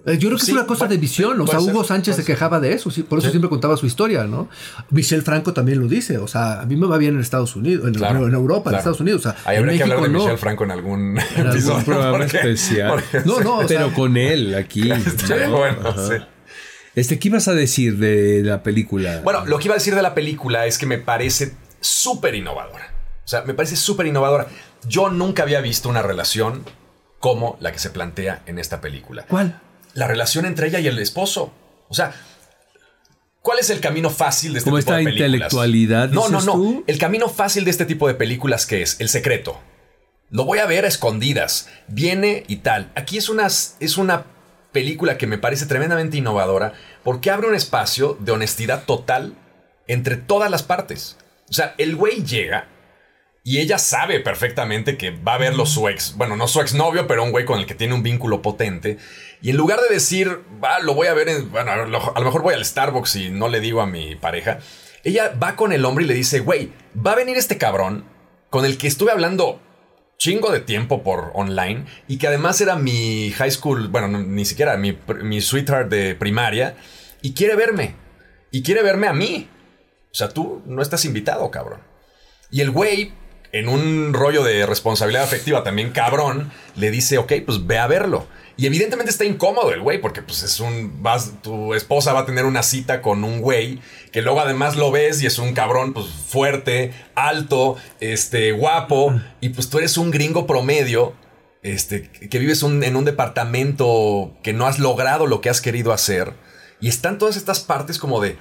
[0.05, 1.41] Eh, Yo creo que Sí, es una cosa bueno, de visión.
[1.41, 2.91] o sea, Hugo ser, Sánchez se quejaba de eso.
[2.91, 4.49] sí, por eso siempre contaba su historia, ¿no?
[4.91, 6.19] Michel Franco también lo dice.
[6.19, 8.75] O sea, a mí me va bien en Estados Unidos, en, Claro, en Europa, en.
[8.77, 9.25] Estados Unidos.
[9.25, 10.19] O sea, Ahí habría que hablar de no.
[10.19, 11.77] Michel Franco en algún episodio.
[11.77, 12.89] Un programa porque- especial.
[13.11, 14.91] porque- No, no, o Pero con él aquí.
[15.49, 15.95] Bueno.
[16.93, 19.21] Este, ¿qué ibas a decir de la película?
[19.23, 22.93] Bueno, lo que iba a decir de la película es que me parece súper innovadora.
[23.23, 24.47] O sea, me parece súper innovadora.
[24.87, 26.63] Yo nunca había visto una relación
[27.19, 29.25] como la que se plantea en esta película.
[29.27, 29.59] ¿cuál?
[29.93, 31.51] La relación entre ella y el esposo.
[31.89, 32.13] O sea,
[33.41, 35.25] ¿cuál es el camino fácil de este tipo de esta películas?
[35.27, 36.53] intelectualidad, No, no, no.
[36.53, 36.83] tú.
[36.87, 39.59] El camino fácil de este tipo de películas que es el secreto.
[40.29, 41.69] Lo voy a ver a escondidas.
[41.87, 42.91] Viene y tal.
[42.95, 44.25] Aquí es una, es una
[44.71, 46.73] película que me parece tremendamente innovadora
[47.03, 49.33] porque abre un espacio de honestidad total
[49.87, 51.17] entre todas las partes.
[51.49, 52.67] O sea, el güey llega
[53.43, 57.23] y ella sabe perfectamente que va a verlo su ex, bueno, no su exnovio, pero
[57.23, 58.97] un güey con el que tiene un vínculo potente.
[59.41, 62.41] Y en lugar de decir, va, lo voy a ver, en, bueno, a lo, mejor
[62.41, 64.59] voy al Starbucks y no le digo a mi pareja,
[65.05, 68.03] ella va con el hombre y le dice, güey, va a venir este cabrón
[68.49, 69.61] con el que estuve hablando
[70.17, 74.43] chingo de tiempo por online y que además era mi high school, bueno, no, ni
[74.43, 76.75] siquiera mi, mi sweetheart de primaria
[77.21, 77.95] y quiere verme.
[78.51, 79.47] Y quiere verme a mí.
[80.11, 81.81] O sea, tú no estás invitado, cabrón.
[82.49, 83.13] Y el güey,
[83.51, 88.25] en un rollo de responsabilidad afectiva también cabrón, le dice, ok, pues ve a verlo.
[88.59, 92.25] Y evidentemente está incómodo el güey, porque pues es un, vas, tu esposa va a
[92.25, 93.79] tener una cita con un güey,
[94.11, 99.49] que luego además lo ves y es un cabrón pues fuerte, alto, este, guapo, y
[99.49, 101.13] pues tú eres un gringo promedio,
[101.61, 105.93] este, que vives un- en un departamento que no has logrado lo que has querido
[105.93, 106.33] hacer.
[106.79, 108.37] Y están todas estas partes como de,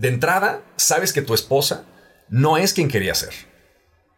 [0.00, 1.84] de entrada, sabes que tu esposa
[2.30, 3.34] no es quien quería ser.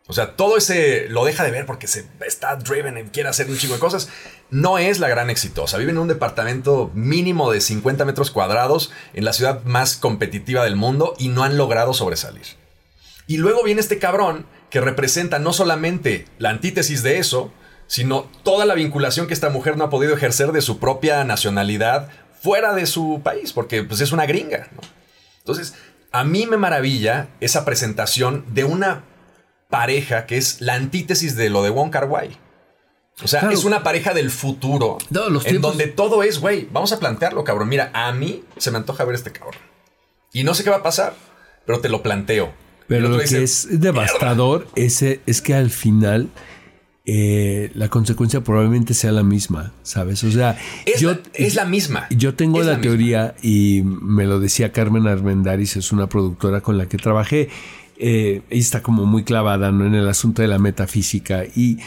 [0.07, 3.49] O sea, todo ese lo deja de ver porque se está driven y quiere hacer
[3.49, 4.09] un chingo de cosas.
[4.51, 5.79] No es la gran exitosa.
[5.79, 10.77] Vive en un departamento mínimo de 50 metros cuadrados en la ciudad más competitiva del
[10.77, 12.47] mundo y no han logrado sobresalir.
[13.27, 17.53] Y luego viene este cabrón que representa no solamente la antítesis de eso,
[17.87, 22.09] sino toda la vinculación que esta mujer no ha podido ejercer de su propia nacionalidad
[22.41, 24.69] fuera de su país, porque pues, es una gringa.
[24.75, 24.92] ¿no?
[25.45, 25.75] Entonces,
[26.13, 29.05] a mí me maravilla esa presentación de una
[29.71, 32.37] pareja que es la antítesis de lo de Wong Kar Wai.
[33.23, 33.55] O sea, Claro.
[33.55, 36.99] es una pareja del futuro No, los en tiempos- donde todo es, güey, vamos a
[36.99, 37.69] plantearlo, cabrón.
[37.69, 39.61] Mira, a mí se me antoja ver este cabrón.
[40.33, 41.15] Y no sé qué va a pasar,
[41.67, 42.53] pero te lo planteo.
[42.89, 46.29] Pero lo que dice, es devastador ese, es que al final
[47.05, 50.23] eh, la consecuencia probablemente sea la misma, ¿sabes?
[50.23, 52.07] O sea, Es, yo, la, es la misma.
[52.11, 56.79] yo tengo Es la, teoría y me lo decía Carmen Armendaris, es una productora con
[56.79, 57.49] la que trabajé.
[57.97, 59.85] Eh, ella está como muy clavada ¿no?
[59.85, 61.79] en el asunto de la metafísica y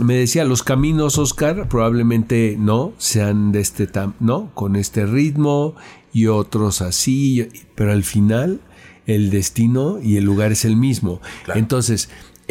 [0.00, 5.74] me decía, los caminos, Oscar, probablemente no sean de este tam no, con este ritmo
[6.12, 8.60] y otros así, pero al final
[9.06, 11.20] el destino y el lugar es el mismo.
[11.44, 11.60] Claro.
[11.60, 12.08] Entonces,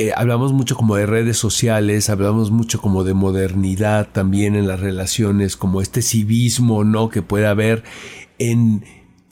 [0.07, 4.79] eh, hablamos mucho como de redes sociales, hablamos mucho como de modernidad también en las
[4.79, 7.09] relaciones, como este civismo, ¿no?
[7.09, 7.83] Que puede haber
[8.39, 8.83] en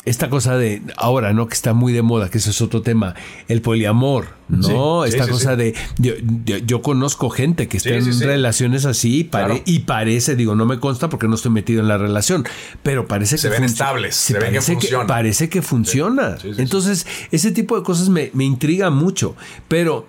[0.05, 1.47] esta cosa de ahora, ¿no?
[1.47, 3.13] Que está muy de moda, que ese es otro tema,
[3.47, 5.03] el poliamor, ¿no?
[5.03, 5.73] Sí, esta sí, cosa sí.
[5.99, 9.61] de, yo, conozco gente que está en relaciones así y pare- Claro.
[9.65, 12.45] y parece, digo, no me consta porque no estoy metido en la relación,
[12.81, 15.07] pero parece Se que ven estables, se se ven que parece funcionan.
[15.07, 16.37] parece que funciona.
[16.57, 19.35] Entonces, ese tipo de cosas me, me intriga mucho,
[19.67, 20.07] pero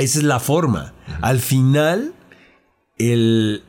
[0.00, 0.92] esa es la forma.
[1.20, 2.14] Al final,
[2.98, 3.62] el,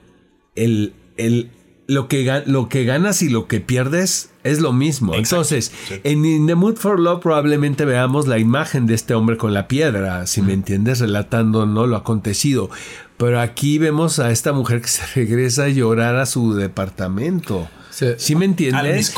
[0.56, 1.52] el, el,
[1.88, 5.14] lo, que, lo que ganas y lo que pierdes es lo mismo.
[5.14, 6.02] Exacto, Entonces, sí.
[6.04, 9.68] en In the Mood for Love probablemente veamos la imagen de este hombre con la
[9.68, 11.88] piedra, si me entiendes, relatando ¿no?
[11.88, 12.70] lo acontecido.
[13.18, 17.68] Pero aquí vemos a esta mujer que se regresa a llorar a su departamento.
[18.02, 18.14] Sí.
[18.18, 19.14] ¿Sí me entiendes?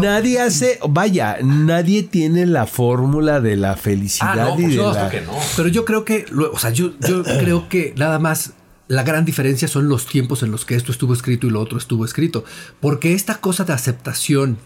[0.00, 4.76] nadie hace, vaya, nadie tiene la fórmula de la felicidad Ah, no, y por de
[4.76, 5.32] supuesto la- que no.
[5.56, 8.52] Pero yo creo que, o sea, yo, yo creo que nada más
[8.88, 11.78] la gran diferencia son los tiempos en los que esto estuvo escrito y lo otro
[11.78, 12.44] estuvo escrito.
[12.80, 14.58] Porque esta cosa de aceptación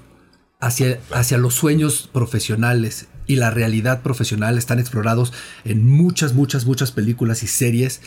[0.60, 5.32] hacia, hacia los sueños profesionales y la realidad profesional están explorados
[5.64, 8.00] en muchas, muchas, muchas películas y series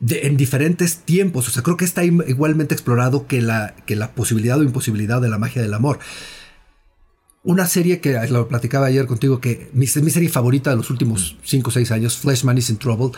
[0.00, 1.48] de- en diferentes tiempos.
[1.48, 5.28] O sea, creo que está igualmente explorado que la, que la posibilidad o imposibilidad de
[5.28, 5.98] la magia del amor.
[7.44, 10.90] Una serie que lo platicaba ayer contigo, que mi, es mi serie favorita de los
[10.90, 13.16] últimos 5 o 6 años, Fleshman is in Trouble.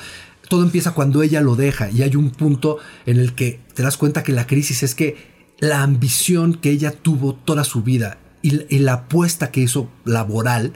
[0.49, 3.97] Todo empieza cuando ella lo deja y hay un punto en el que te das
[3.97, 5.17] cuenta que la crisis es que
[5.59, 10.73] la ambición que ella tuvo toda su vida y, y la apuesta que hizo laboral,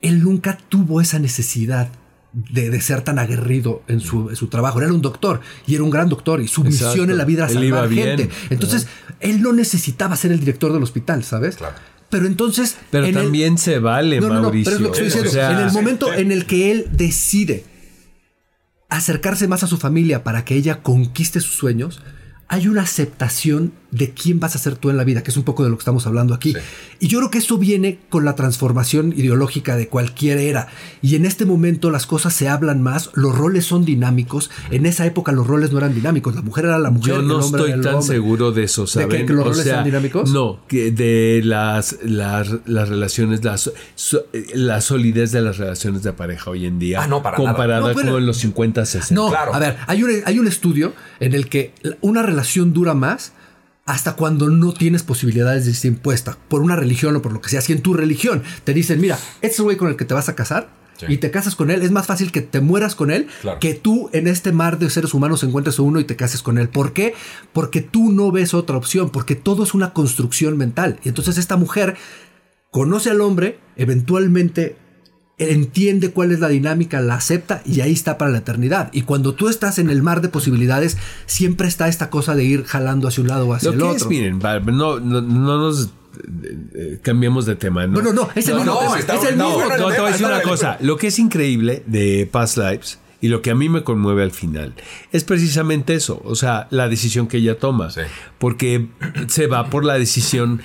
[0.00, 1.88] él nunca tuvo esa necesidad
[2.34, 4.78] de, de ser tan aguerrido en su, en su trabajo.
[4.80, 6.88] Él era un doctor y era un gran doctor y su Exacto.
[6.88, 8.18] misión en la vida era Él salvar bien.
[8.18, 8.34] gente.
[8.50, 8.86] Entonces,
[9.20, 11.56] él no necesitaba ser el director del hospital, ¿sabes?
[11.56, 11.74] Claro.
[12.10, 12.76] Pero entonces...
[12.90, 14.64] Pero en el- también se vale, no, no, no, Mauricio.
[14.72, 15.30] pero es lo que estoy diciendo.
[15.30, 17.64] o sea, en el momento en el que él decide
[18.88, 22.00] acercarse más a su familia para que ella conquiste sus sueños,
[22.48, 25.44] hay una aceptación de quién vas a ser tú en la vida, que es un
[25.44, 26.52] poco de lo que estamos hablando aquí.
[26.52, 26.58] Sí.
[27.00, 30.66] Y yo creo que eso viene con la transformación ideológica de cualquier era.
[31.00, 34.50] Y en este momento las cosas se hablan más, los roles son dinámicos.
[34.72, 37.14] En esa época los roles no eran dinámicos, la mujer era la mujer.
[37.14, 38.14] Yo el no hombre estoy era el tan hombre.
[38.16, 40.30] seguro de eso, ¿De que- que los roles sean dinámicos?
[40.32, 44.24] No, que de las, las, las relaciones, la, so- so-
[44.54, 47.50] la solidez de las relaciones de pareja hoy en día, Ah, no, para nada.
[47.50, 49.14] comparada No, pero- con los 50, 60.
[49.14, 49.54] No, Claro.
[49.54, 53.32] a ver, hay un, hay un estudio en el que una relación dura más
[53.86, 57.50] hasta cuando no tienes posibilidades de ser impuesta por una religión o por lo que
[57.50, 57.60] sea.
[57.60, 60.14] Si en tu religión te dicen, mira, este es el güey con el que te
[60.14, 61.06] vas a casar Sí.
[61.08, 63.58] y te casas con él, es más fácil que te mueras con él Claro.
[63.58, 66.56] que tú en este mar de seres humanos encuentres a uno y te cases con
[66.56, 66.68] él.
[66.68, 67.14] ¿Por qué?
[67.52, 71.00] Porque tú no ves otra opción, porque todo es una construcción mental.
[71.02, 71.96] Y entonces esta mujer
[72.70, 74.76] conoce al hombre, eventualmente
[75.38, 78.90] entiende cuál es la dinámica, la acepta y ahí está para la eternidad.
[78.92, 82.64] Y cuando tú estás en el mar de posibilidades, siempre está esta cosa de ir
[82.64, 84.04] jalando hacia un lado o hacia Lo el que otro.
[84.04, 85.88] es, miren, no, no, no nos eh,
[86.74, 88.00] eh, cambiemos de tema, ¿no?
[88.00, 88.98] No, no, no, es el No, mismo no, tema.
[89.00, 90.78] está- es el no, mismo No, te voy a decir una cosa.
[90.80, 94.30] Lo que es increíble de Past Lives y lo que a mí me conmueve al
[94.30, 94.74] final
[95.10, 96.22] es precisamente eso.
[96.24, 97.90] O sea, la decisión que ella toma.
[97.90, 98.02] Sí.
[98.38, 98.86] Porque
[99.26, 100.60] se va por la decisión.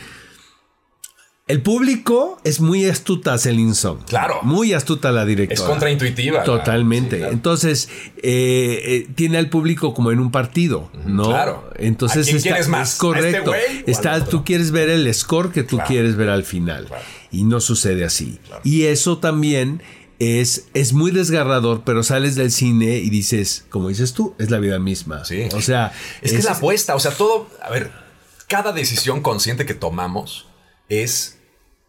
[1.50, 4.00] El público es muy astuta, Celine Song.
[4.08, 4.40] Claro.
[4.44, 5.60] Muy astuta la directora.
[5.60, 6.44] Es contraintuitiva.
[6.44, 7.16] Totalmente.
[7.16, 7.34] Sí, claro.
[7.34, 11.24] Entonces, eh, eh, tiene al público como en un partido, ¿no?
[11.30, 11.68] claro.
[11.78, 12.82] Entonces, ¿A quién está- quieres más?
[12.82, 13.52] es ¿A este correcto.
[13.54, 15.88] al Está, tú quieres ver el score que tú Claro.
[15.88, 16.88] quieres ver al final.
[17.32, 18.40] Y no sucede así.
[18.64, 19.82] Y eso también
[20.20, 24.60] es, es muy desgarrador, pero sales del cine y dices, como dices tú, es la
[24.60, 25.26] vida misma.
[25.26, 25.50] Sí.
[25.56, 27.90] O sea, Es que es la apuesta, o sea, todo, a ver,
[28.48, 30.46] cada decisión consciente que tomamos
[30.90, 31.39] es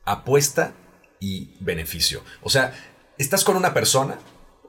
[0.04, 0.72] apuesta
[1.20, 2.22] y beneficio.
[2.42, 2.72] O sea,
[3.18, 4.18] estás con una persona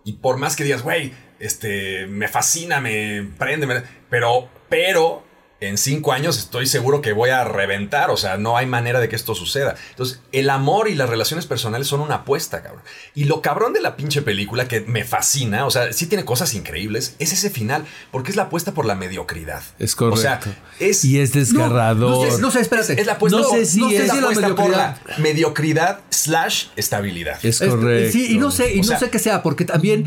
[0.03, 5.23] y por más que digas, güey, este, me fascina, me prende, me-", pero, pero
[5.61, 9.07] en cinco años estoy seguro que voy a reventar, o sea, no hay manera de
[9.07, 9.75] que esto suceda.
[9.91, 12.81] Entonces, el amor y las relaciones personales son una apuesta, cabrón.
[13.13, 16.55] Y lo cabrón de la pinche película que me fascina, o sea, sí tiene cosas
[16.55, 19.61] increíbles, es ese final, porque es la apuesta por la mediocridad.
[19.77, 20.19] Es correcto.
[20.19, 20.39] O sea,
[20.79, 21.05] es...
[21.05, 22.09] y es desgarrador.
[22.09, 22.99] No, no sé, no sé, espérate.
[22.99, 25.17] Es, la apuesta, No sé si es es la la apuesta por la mediocridad.
[25.19, 27.35] mediocridad slash estabilidad.
[27.45, 28.11] Es Este, correcto.
[28.13, 30.05] Sí, y no sé, y O no sea- sé qué sea, porque también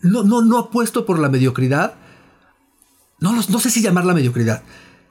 [0.00, 1.94] no, no, no apuesto por la mediocridad.
[3.22, 4.62] No, no sé si llamarla mediocridad.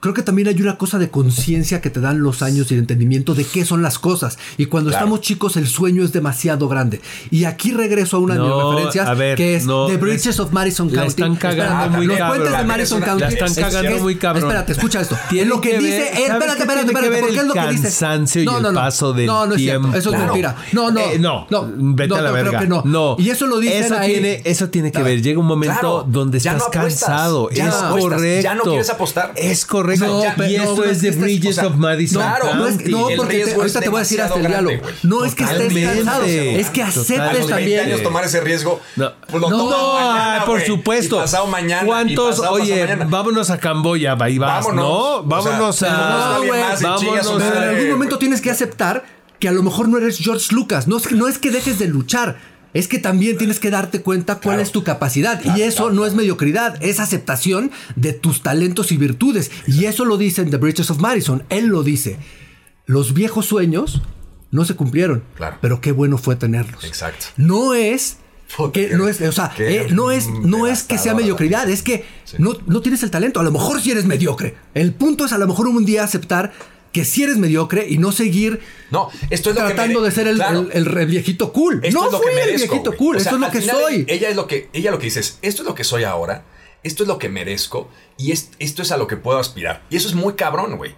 [0.02, 2.80] Creo que también hay una cosa de conciencia que te dan los años y el
[2.80, 4.36] entendimiento de qué son las cosas.
[4.58, 5.04] Y cuando Claro.
[5.04, 7.00] estamos chicos, el sueño es demasiado grande.
[7.30, 9.92] Y aquí regreso a una de mis No, referencias, a ver, que es no, The
[9.92, 11.08] les- Bridges of Madison la County.
[11.08, 12.36] están cagando Espérate, muy los cabrón.
[12.40, 13.24] puentes de Madison La County.
[13.32, 14.42] están Es- cagando es- muy cabrón.
[14.42, 15.16] Espérate, escucha esto.
[15.30, 15.88] Tiene Es lo que, que dice.
[15.90, 17.08] ver- eh, ¿sabes espérate, espérate, espérate.
[17.08, 17.82] ver porque el es lo que dice.
[17.82, 19.98] cansancio y el paso del no, no es cierto, tiempo?
[19.98, 20.32] Eso es Claro.
[20.32, 20.56] mentira.
[20.72, 21.00] No, no.
[21.00, 21.46] Eh, no,
[21.76, 22.58] vete no, a la no, verga.
[22.58, 22.82] que no.
[22.84, 23.14] no.
[23.20, 24.14] Y eso lo dicen eso ahí.
[24.14, 25.22] Tiene, eso tiene que ver.
[25.22, 27.50] Llega un momento donde estás no cansado.
[27.50, 28.42] es no correcto.
[28.42, 29.32] ya no quieres apostar.
[29.36, 29.91] Es correcto.
[30.00, 32.86] No, y esto no, es es The Bridges o sea, of Madison claro, No, es,
[32.88, 34.78] no porque te- ahorita te voy a decir hasta el diálogo.
[34.80, 34.94] güey.
[35.02, 37.80] No es que estés cansado, es que aceptes los 20 también.
[37.80, 38.80] años tomar ese riesgo.
[38.96, 40.66] No, pues lo No, tomas No, mañana, ah, por güey.
[40.66, 41.16] supuesto.
[41.16, 41.82] Y pasado mañana.
[41.82, 42.36] y ¿Cuántos?
[42.36, 43.06] pasado, Oye, pasado mañana.
[43.10, 44.84] vámonos a Camboya, ahí vas, Vámonos.
[44.84, 44.92] ¿no?
[44.98, 46.36] O sea, Vámonos no, a.
[46.36, 49.04] alguien más y vámonos chinga su Pero en algún momento tienes que aceptar
[49.38, 50.86] que a lo mejor no eres George Lucas.
[50.86, 52.51] No es que, no es que dejes de luchar.
[52.74, 54.62] Es que también tienes que darte cuenta cuál Claro.
[54.62, 55.40] es tu capacidad.
[55.42, 59.50] Claro, y eso claro, no es mediocridad, es aceptación de tus talentos y virtudes.
[59.66, 61.42] Y eso lo dice en The Bridges of Madison.
[61.50, 62.16] Él lo dice.
[62.86, 64.02] Los viejos sueños
[64.50, 65.22] no se cumplieron.
[65.36, 65.58] Claro.
[65.60, 66.84] Pero qué bueno fue tenerlos.
[66.84, 67.26] Exacto.
[67.36, 68.16] No es.
[68.74, 72.04] Que no es, o sea, eh, no es, no es que sea mediocridad, es que
[72.36, 73.40] no, no tienes el talento.
[73.40, 74.56] A lo mejor si eres mediocre.
[74.74, 76.52] El punto es a lo mejor un día aceptar
[76.92, 80.28] que si eres mediocre y no seguir No, esto es lo que tratando de ser
[80.28, 80.60] el, Claro.
[80.60, 81.80] el- el re- viejito cool.
[81.82, 82.98] Esto no es lo fui que el merezco, viejito güey.
[82.98, 84.04] cool, O sea, eso es lo que soy.
[84.08, 86.44] Ella es lo que, ella lo que dice es, esto es lo que soy ahora,
[86.82, 87.88] esto es lo que merezco
[88.18, 89.82] y es- esto es a lo que puedo aspirar.
[89.90, 90.94] Y eso es muy cabrón, güey.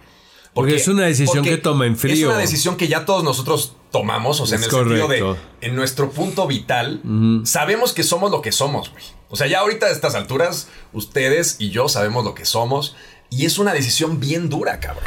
[0.53, 2.29] Porque es una decisión que toma en Es frío.
[2.29, 5.75] una decisión que ya todos nosotros tomamos, o sea, en Es el sentido de, en
[5.75, 7.01] nuestro punto vital,
[7.43, 9.03] sabemos que somos lo que somos, güey.
[9.29, 12.95] O sea, ya ahorita a estas alturas, ustedes y yo sabemos lo que somos
[13.29, 15.03] y es una decisión bien dura, cabrón.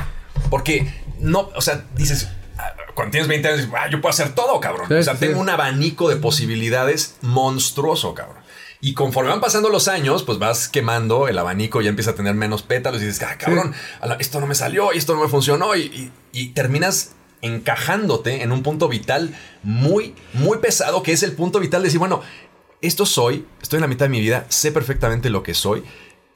[0.51, 2.29] Porque no, o sea, dices,
[2.59, 4.87] ah, cuando tienes 20 años, ah, yo puedo hacer todo, cabrón.
[4.89, 5.21] Sí, o sea, sí.
[5.21, 8.39] tengo un abanico de posibilidades monstruoso, cabrón.
[8.81, 12.35] Y conforme van pasando los años, pues vas quemando el abanico, ya empieza a tener
[12.35, 13.75] menos pétalos y dices, ah, cabrón,
[14.21, 15.75] esto no me salió y esto no me funcionó.
[15.75, 17.13] Y, y- y terminas
[17.43, 19.35] encajándote en un punto vital
[19.65, 22.23] muy, muy pesado, que es el punto vital de decir, bueno,
[22.81, 25.83] esto soy, estoy en la mitad de mi vida, sé perfectamente lo que soy.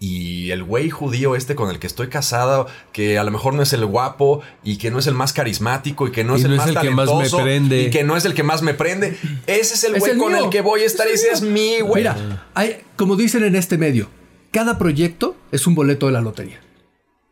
[0.05, 3.63] Y el güey judío este con el que estoy casado, que a lo mejor no
[3.63, 6.45] es el guapo y que no es el más carismático y que no es Y
[6.47, 7.83] el no es más el que más me talentoso prende.
[7.83, 9.17] y que no es el que más me prende.
[9.47, 10.45] Ese es el Es güey con mío.
[10.45, 12.03] el que voy a estar y ese es mi güey.
[12.03, 14.09] Mira, hay, como dicen en este medio,
[14.51, 16.61] cada proyecto es un boleto de la lotería.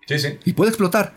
[0.07, 0.29] Sí, sí.
[0.45, 1.13] Y puede explotar.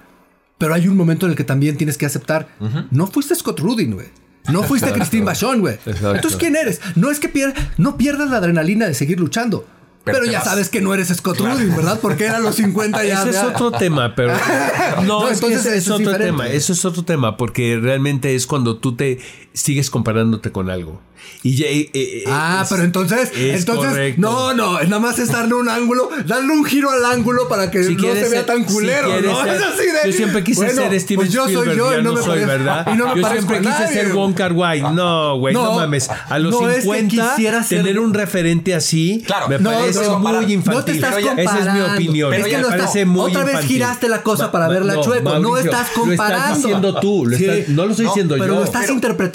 [0.57, 2.47] Pero hay un momento en el que también tienes que aceptar.
[2.89, 4.07] No fuiste Scott Rudin, güey.
[4.51, 5.77] No fuiste Christine Bachon, güey.
[5.85, 6.81] Entonces, ¿quién eres?
[6.95, 9.67] No es que pier- no pierdas la adrenalina de seguir luchando.
[10.05, 10.43] Pero ya vas.
[10.49, 11.99] sabes que no eres Scott Rudin, ¿verdad?
[12.01, 13.21] Porque era a los 50 ya.
[13.21, 14.33] Ese es otro tema, pero
[15.03, 16.25] no, No, es entonces ese es otro diferente.
[16.25, 16.47] tema.
[16.49, 19.19] Eso es otro tema, porque realmente es cuando tú te
[19.53, 20.99] sigues comparándote con algo.
[21.41, 24.19] Y ya, eh, eh, Ah, es- pero entonces, es entonces, correcto.
[24.21, 27.81] no, no, nada más es darle un ángulo, darle un giro al ángulo para que
[27.83, 29.41] Si no quieres se vea tan si culero, quieres ¿no?
[29.43, 30.11] ser- es así de.
[30.11, 32.21] yo siempre quise bueno, ser Steven pues yo soy yo ya y no, no me
[32.23, 32.87] soy, parezco- ¿verdad?
[32.93, 34.81] Y no me yo siempre quise nadie, ser Kar Wai.
[34.81, 36.09] No, güey, no, No, mames.
[36.09, 39.71] A los no es que 50 quisiera ser- tener un referente así Claro, me no,
[39.71, 40.73] parece no, muy infantil.
[40.73, 41.39] No te estás Pero.
[41.39, 42.31] Esa es mi opinión.
[42.31, 44.99] Pero es que lo me estás- parece muy otra vez giraste la cosa para verla
[44.99, 45.39] chueco.
[45.39, 46.35] no estás Lo comparando.
[46.45, 47.25] estás diciendo tú.
[47.27, 47.37] lo
[47.69, 48.59] no lo estoy diciendo Pero yo.
[48.59, 48.93] lo estás pero-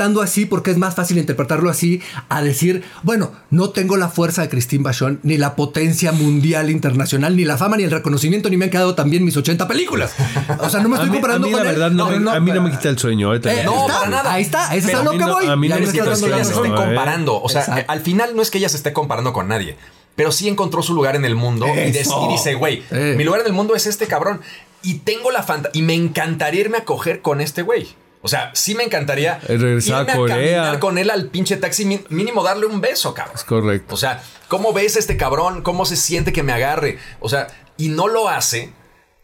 [0.08, 4.42] interpretando así porque es más fácil interpretarlo así a decir, bueno, no tengo la fuerza
[4.42, 8.56] de Christine Bachon, ni la potencia mundial internacional, ni la fama, ni el reconocimiento, ni
[8.56, 10.12] me han quedado también mis 80 películas.
[10.60, 11.76] O sea, no me A estoy mí, a comparando mí con la él.
[11.76, 13.34] verdad no, a mí no me quita el sueño.
[13.34, 13.62] eh, Eh.
[13.64, 14.32] No, está, para nada.
[14.32, 15.46] Ahí está, ese es Pero a lo que no- voy.
[15.46, 16.82] a mí no me quita estás no es que dando ella se la esté razón.
[16.82, 16.86] ¿eh?
[16.86, 17.42] comparando.
[17.42, 17.92] O sea, Exacto.
[17.92, 19.76] al final no es que ella se esté comparando con nadie.
[20.16, 23.14] Pero sí encontró su lugar en el mundo y, dice, güey, Eh.
[23.16, 24.40] mi lugar en el mundo es este cabrón.
[24.82, 25.78] Y tengo la fantasía.
[25.78, 27.88] Y me encantaría irme a coger con este güey.
[28.22, 30.36] O sea, sí me encantaría Eh, regresar a irme Corea.
[30.36, 33.36] caminar con él al pinche taxi, mínimo darle un beso, cabrón.
[33.36, 33.94] Es correcto.
[33.94, 35.62] O sea, ¿cómo ves a este cabrón?
[35.62, 36.98] ¿Cómo se siente que me agarre?
[37.20, 37.46] O sea,
[37.76, 38.72] y no lo hace,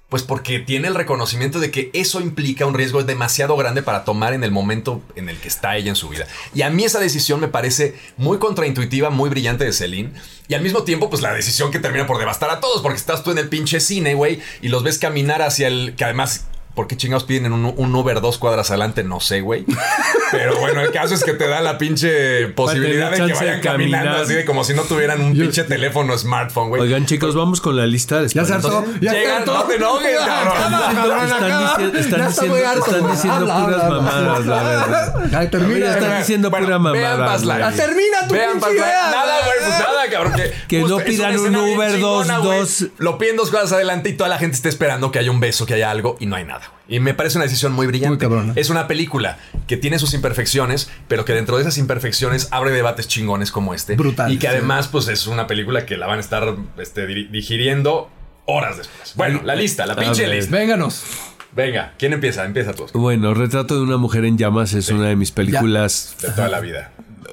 [0.08, 4.32] pues porque tiene el reconocimiento de que eso implica un riesgo demasiado grande para tomar
[4.32, 6.28] en el momento en el que está ella en su vida.
[6.54, 10.12] Y a mí esa decisión me parece muy contraintuitiva, muy brillante de Celine.
[10.46, 13.24] Y al mismo tiempo, pues la decisión que termina por devastar a todos, porque estás
[13.24, 15.94] tú en el pinche cine, güey, y los ves caminar hacia el...
[15.96, 16.46] que además...
[16.74, 19.04] ¿Por qué chingados piden en un, un Uber dos cuadras adelante?
[19.04, 19.64] No sé, güey.
[20.32, 23.60] Pero bueno, el caso es que te da la pinche posibilidad de que de vayan
[23.60, 24.24] caminando caminar.
[24.24, 26.82] así de como si no tuvieran un pinche teléfono smartphone, güey.
[26.82, 28.20] Oigan, chicos, vamos con la lista.
[28.20, 28.84] ¿les Ya se hartó.
[29.00, 29.54] Ya se Llegan, hartó.
[29.54, 31.24] no te enojes, cabrón.
[31.24, 35.50] Están, diciendo, están diciendo, puras mamadas, la verdad.
[35.50, 35.90] Termina.
[35.90, 37.72] Están diciendo pura vean mamada.
[37.72, 38.58] Termina tu Vean.
[38.58, 40.32] Nada, güey, pues nada, cabrón.
[40.68, 42.86] Que, no pidan un Uber dos, dos.
[42.98, 45.66] Lo piden dos cuadras adelante y toda la gente está esperando que haya un beso,
[45.66, 46.63] que haya algo y no hay nada.
[46.68, 46.96] Güey.
[46.96, 48.28] Y me parece una decisión muy brillante.
[48.28, 48.52] Muy.
[48.56, 53.08] Es una película que tiene sus imperfecciones, pero que dentro de esas imperfecciones abre debates
[53.08, 53.96] chingones como este.
[53.96, 54.52] Brutal, Y que sí.
[54.52, 58.10] además, pues es una película que la van a estar este, digiriendo
[58.46, 59.14] horas después.
[59.16, 60.54] Bueno, la lista, la pinche lista.
[60.56, 61.04] Vénganos.
[61.52, 62.44] Venga, ¿quién empieza?
[62.44, 62.86] Empieza tú.
[62.94, 66.60] Bueno, Retrato de una mujer en llamas es una de mis películas De toda la
[66.60, 66.90] vida.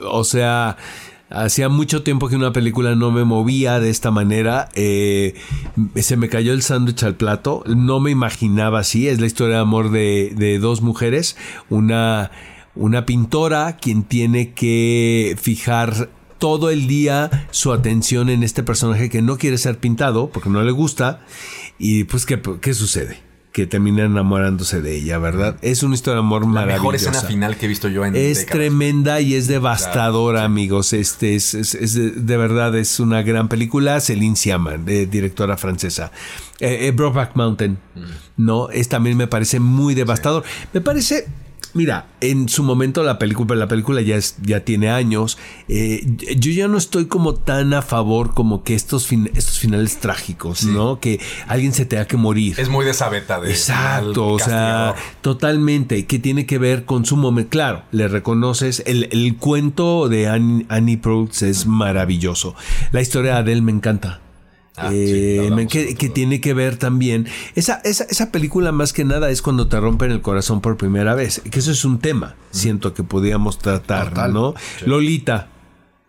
[0.09, 0.77] o sea,
[1.31, 4.69] hacía mucho tiempo que una película no me movía de esta manera.
[4.75, 5.35] eh,
[5.95, 7.63] se me cayó el sándwich al plato.
[7.67, 9.07] No me imaginaba así.
[9.07, 11.37] Es la historia de amor de, de dos mujeres.
[11.69, 12.31] Una,
[12.75, 19.21] una pintora quien tiene que fijar todo el día su atención en este personaje que
[19.21, 21.21] no quiere ser pintado porque no le gusta.
[21.77, 23.30] Y pues, ¿qué, qué sucede?
[23.51, 25.57] Que termina enamorándose de ella, ¿verdad?
[25.61, 26.79] Es una historia de amor La maravillosa.
[26.79, 28.45] mejor escena final que he visto yo en Es décadas.
[28.51, 30.93] tremenda y es devastadora, amigos.
[30.93, 33.99] Este es, es- es de, de verdad es una gran película.
[33.99, 36.13] Céline Sciamma, de directora francesa.
[36.61, 37.77] Eh, eh, Brokeback Mountain,
[38.37, 40.43] no, es también me parece muy devastador.
[40.71, 41.27] Me parece.
[41.73, 45.37] Mira, en su momento la película, la película ya, es, ya tiene años.
[45.67, 46.05] eh,
[46.37, 50.63] yo ya no estoy como tan a favor como que estos, fin- estos finales trágicos,
[50.65, 50.99] ¿no?
[50.99, 52.59] Que alguien se tenga que morir.
[52.59, 53.51] Es muy de esa beta de.
[53.51, 57.49] Exacto, o sea, totalmente, que tiene que ver con su momento.
[57.49, 62.55] Claro, le reconoces, el, el cuento de Annie, Annie Proulx es maravilloso.
[62.91, 64.19] La historia de Adele me encanta.
[64.77, 67.27] Ah, Eh, sí, que, tiene que ver también.
[67.55, 71.13] Esa, esa, esa película más que nada es cuando te rompen el corazón por primera
[71.13, 71.41] vez.
[71.51, 74.33] Que eso es un tema, siento que podíamos tratar, Total.
[74.33, 74.53] ¿no?
[74.85, 75.49] Lolita,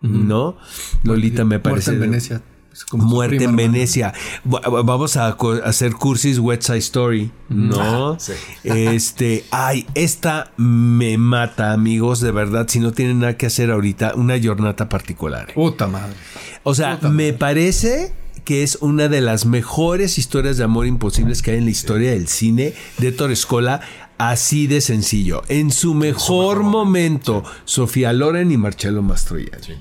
[0.00, 0.56] ¿no?
[1.02, 1.90] Lolita me parece.
[1.90, 2.42] Muerte en Venecia.
[2.88, 3.56] Como Muerte prima en.
[3.56, 4.14] Venecia.
[4.46, 8.18] Va- Vamos a hacer cursis West Side Story, ¿no?
[8.18, 8.32] Sí.
[8.64, 12.66] Este, ay, esta me mata, amigos, de verdad.
[12.68, 15.52] Si no tienen nada que hacer ahorita, una jornada particular.
[15.52, 16.14] Puta madre.
[16.62, 18.14] O sea, me parece
[18.44, 22.10] que es una de las mejores historias de amor imposibles que hay en la historia
[22.10, 23.80] del cine de Torrescola.
[24.18, 25.42] Así de sencillo.
[25.48, 29.50] En su mejor, momento, Sofía Loren y Marcello Mastroianni.
[29.60, 29.72] Sí.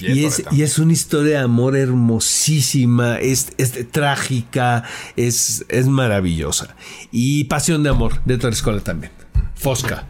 [0.00, 4.84] Y, Y es, y es una historia de amor hermosísima, es, es trágica,
[5.16, 6.76] es, es maravillosa.
[7.12, 9.12] Y Pasión de Amor de Torrescola también.
[9.60, 10.06] Fosca.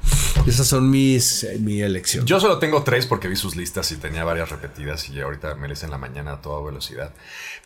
[0.46, 2.24] Esas son mis eh, mi elección.
[2.24, 5.68] Yo solo tengo tres porque vi sus listas y tenía varias repetidas y ahorita me
[5.68, 7.12] les en la mañana a toda velocidad.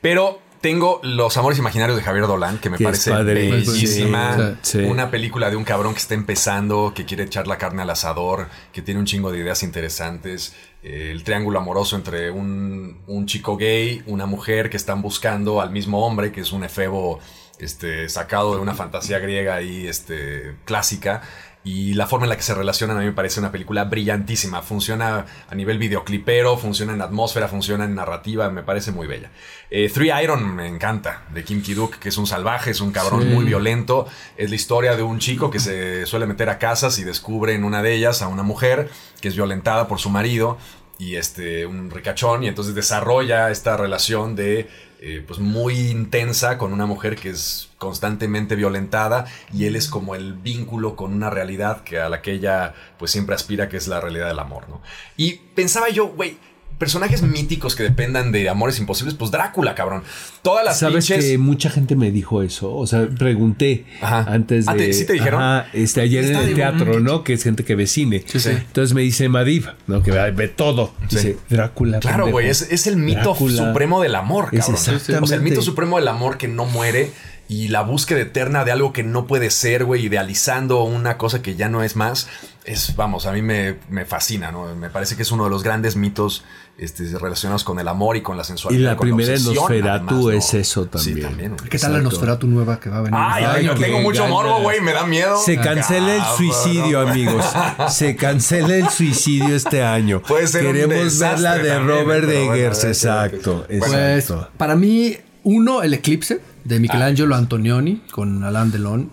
[0.01, 3.73] Pero tengo Los Amores Imaginarios de Javier Dolan, que me Que parece padrísimo.
[3.73, 4.59] bellísima.
[4.63, 4.79] Sí.
[4.79, 8.49] Una película de un cabrón que está empezando, que quiere echar la carne al asador,
[8.73, 10.55] que tiene un chingo de ideas interesantes.
[10.83, 15.71] Eh, el triángulo amoroso entre un, un chico gay, una mujer que están buscando al
[15.71, 17.21] mismo hombre, que es un efebo
[17.59, 21.21] este, sacado de una fantasía griega y este, clásica.
[21.67, 24.61] Y la forma en la que se relacionan a mí me parece una película brillantísima.
[24.61, 29.31] Funciona a nivel videoclipero, funciona en atmósfera, funciona en narrativa, me parece muy bella.
[29.71, 33.23] Eh, Three Iron me encanta, de Kim Ki-duk, que es un salvaje, es un cabrón
[33.23, 33.29] Sí.
[33.29, 34.07] muy violento.
[34.37, 37.65] Es la historia de un chico que se suele meter a casas y descubre en
[37.65, 38.91] una de ellas a una mujer
[39.23, 40.59] que es violentada por su marido
[40.99, 44.69] y este un ricachón y entonces desarrolla esta relación de
[45.07, 50.15] eh, pues muy intensa con una mujer que es constantemente violentada y él es como
[50.15, 53.87] el vínculo con una realidad que a la que ella pues siempre aspira que es
[53.87, 54.81] la realidad del amor, ¿no?
[55.19, 56.39] Y pensaba yo, güey,
[56.79, 60.03] personajes míticos que dependan de amores imposibles, pues Drácula, cabrón.
[60.43, 62.75] Todas las Sabes pinches que mucha gente me dijo eso.
[62.75, 64.25] O sea, pregunté Ajá.
[64.29, 64.73] antes de.
[64.73, 65.41] Ah, ¿te- sí te dijeron?
[65.43, 67.25] Ajá, este, ayer en el de- teatro, ¿no?
[67.25, 68.25] Que es gente que ve cine.
[68.27, 68.49] sí.
[68.51, 70.03] Entonces me dice Madiv, ¿no?
[70.03, 70.93] Que ve, todo.
[71.09, 71.17] Sí.
[71.17, 72.01] Dice Drácula.
[72.01, 73.69] Claro, güey, es, es el mito Drácula.
[73.69, 74.75] supremo del amor, Es cabrón.
[74.77, 75.25] exactamente.
[75.25, 77.11] O sea, el mito supremo del amor que no muere
[77.49, 81.57] y la búsqueda eterna de algo que no puede ser, güey, idealizando una cosa que
[81.57, 82.27] ya no es más,
[82.65, 84.75] es, vamos, a mí me, me fascina, ¿no?
[84.75, 86.43] Me parece que es uno de los grandes mitos
[86.77, 88.91] este, relacionados con el amor y con la Y sensualidad.
[88.91, 90.31] la con primera Nosferatu ¿no?
[90.31, 91.21] es eso Sí, también.
[91.29, 91.57] también.
[91.57, 91.69] güey.
[91.71, 92.17] ¿Qué tal la Exacto.
[92.17, 93.19] Nosferatu nueva que va a venir?
[93.23, 95.37] Ay, Ay, yo tengo mucho morbo, güey, me da miedo.
[95.39, 96.37] Se cancela el Cabrón.
[96.37, 97.45] suicidio, amigos.
[97.91, 100.21] Se cancela el suicidio este año.
[100.23, 102.85] Puede ser un Queremos ver la de también, Robert Eggers.
[102.85, 103.85] exacto, bueno.
[103.87, 104.49] Pues exacto.
[104.57, 109.11] para mí, uno, El Eclipse de Michelangelo Antonioni con Alain Delon.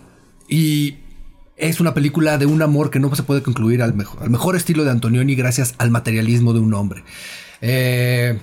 [0.48, 0.96] Y
[1.56, 4.56] es una película de un amor que no se puede concluir al mejor, al mejor
[4.56, 7.04] estilo de Antonioni gracias al materialismo de un hombre.
[7.62, 8.38] Eh,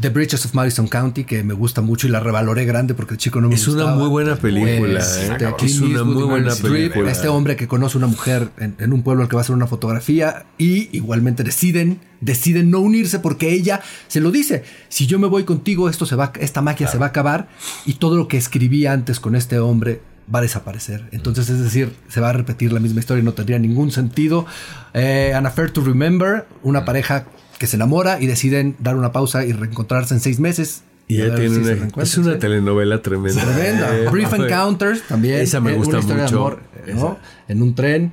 [0.00, 3.18] The Bridges of Madison County, que me gusta mucho y la revaloré grande porque el
[3.18, 5.54] chico no me Es una muy buena película, Este, ¿eh?
[5.62, 7.10] Es una Eastwood muy buena Streep, película.
[7.10, 9.54] Este hombre que conoce una mujer en, en un pueblo al que va a hacer
[9.54, 14.62] una fotografía y igualmente deciden, deciden no unirse porque ella se lo dice.
[14.90, 17.48] Si yo me voy contigo, esto se va, esta magia se va a acabar
[17.86, 20.02] y todo lo que escribí antes con este hombre
[20.32, 21.08] va a desaparecer.
[21.12, 24.44] Entonces, es decir, se va a repetir la misma historia y no tendría ningún sentido.
[24.92, 27.24] Eh, An Affair to Remember, una pareja
[27.58, 30.82] que se enamora y deciden dar una pausa y reencontrarse en seis meses.
[31.06, 32.38] Y ya tiene si una, es una sí.
[32.38, 33.42] telenovela tremenda.
[33.42, 33.96] Tremenda.
[33.96, 35.40] Eh, Brief Encounters también.
[35.40, 36.36] Esa me eh, gusta una mucho.
[36.36, 36.60] amor,
[36.94, 37.18] ¿no?
[37.48, 38.12] En un tren.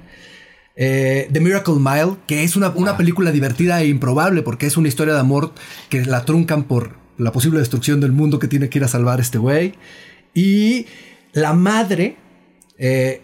[0.77, 4.87] Eh, The Miracle Mile, que es una, una película divertida e improbable porque es una
[4.87, 5.53] historia de amor
[5.89, 9.19] que la truncan por la posible destrucción del mundo que tiene que ir a salvar
[9.19, 9.75] este güey.
[10.33, 10.87] Y
[11.31, 12.17] la madre,
[12.77, 13.21] eh,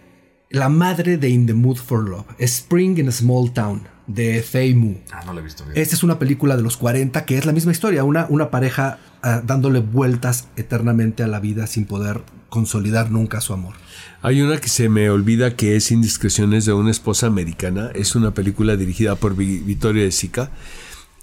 [0.49, 4.73] la madre de In the Mood for Love, Spring in a Small Town, de Fei
[4.75, 4.95] Mu.
[5.11, 5.63] Ah, no lo he visto.
[5.63, 5.77] bien.
[5.77, 8.99] Esta es una película de los 40 que es la misma historia, una, una pareja
[9.23, 13.75] ah, dándole vueltas eternamente a la vida sin poder consolidar nunca su amor.
[14.21, 17.89] Hay una que se me olvida que es Indiscreciones de una esposa americana.
[17.95, 20.51] Es una película dirigida por Vi- Vittorio De Sica.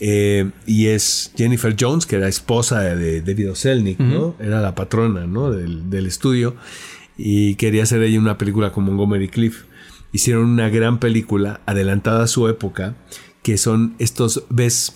[0.01, 4.37] Eh, y es Jennifer Jones, que era esposa de, de David Selnick, ¿no?
[4.39, 5.51] Era la patrona, ¿no?
[5.51, 6.55] Del, del estudio.
[7.17, 9.65] Y quería hacer ella una película con Montgomery Cliff.
[10.13, 12.95] Hicieron una gran película, adelantada a su época,
[13.43, 14.95] que son estos, ves,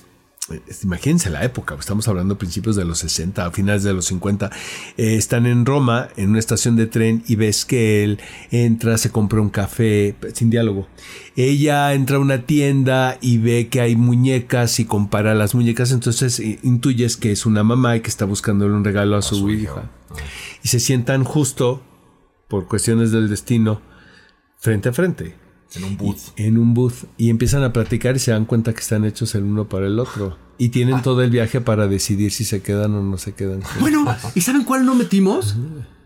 [0.83, 4.51] imagínense la época, estamos hablando principios de los 60, a finales de los 50,
[4.97, 9.11] eh, están en Roma, en una estación de tren, y ves que él entra, se
[9.11, 10.89] compra un café, sin diálogo.
[11.37, 16.41] Ella entra a una tienda y ve que hay muñecas y compara las muñecas, entonces
[16.41, 19.51] eh, intuyes que es una mamá y que está buscándole un regalo a su, su
[19.51, 19.63] hija.
[19.63, 19.91] hija.
[20.63, 21.83] Y se sientan justo,
[22.49, 23.81] por cuestiones del destino,
[24.63, 25.35] frente a frente
[25.75, 26.19] En un booth.
[26.37, 29.43] en un booth y empiezan a platicar y se dan cuenta que están hechos el
[29.43, 30.39] uno para el otro.
[30.59, 31.03] Y tienen Ah.
[31.03, 33.61] todo el viaje para decidir si se quedan o no se quedan.
[33.81, 34.05] Bueno,
[34.37, 35.57] ¿y saben cuál no metimos?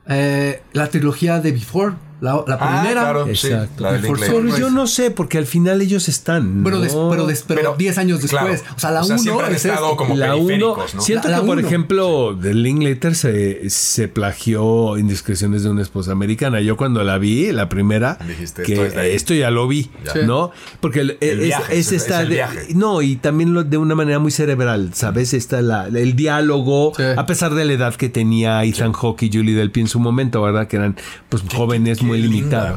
[0.09, 3.01] Eh, la trilogía de Before, la, la Ah, primera.
[3.03, 3.83] claro, sí, Exacto.
[3.83, 4.31] la del Before inglés.
[4.37, 4.57] Sunrise.
[4.57, 6.63] Pero yo no sé, porque al final ellos están.
[6.65, 8.73] Pero, des- pero Pero, 10 años claro, después.
[8.77, 9.97] O sea, la o sea, 1 siempre han es estado esto.
[9.97, 11.01] como la 1, periféricos, ¿no?
[11.03, 11.67] siento La- que la por uno.
[11.67, 16.61] ejemplo de Linklater se, se plagió Indiscreciones de una esposa americana.
[16.61, 20.13] Yo cuando la vi, la primera, Dijiste, que esto es esto ya lo vi, Ya.
[20.13, 20.19] Sí.
[20.27, 20.51] ¿no?
[20.81, 22.67] Porque el- El es, viaje, es es- esta es el de- viaje.
[22.75, 25.35] no y también lo, de una manera muy cerebral, ¿sabes?
[25.35, 27.03] Está la, el diálogo, Sí.
[27.17, 30.41] a pesar de la edad que tenía Ethan Hawke y Julie Delpy en su momento,
[30.43, 30.67] ¿verdad?
[30.67, 30.97] Que eran
[31.29, 32.23] pues jóvenes muy.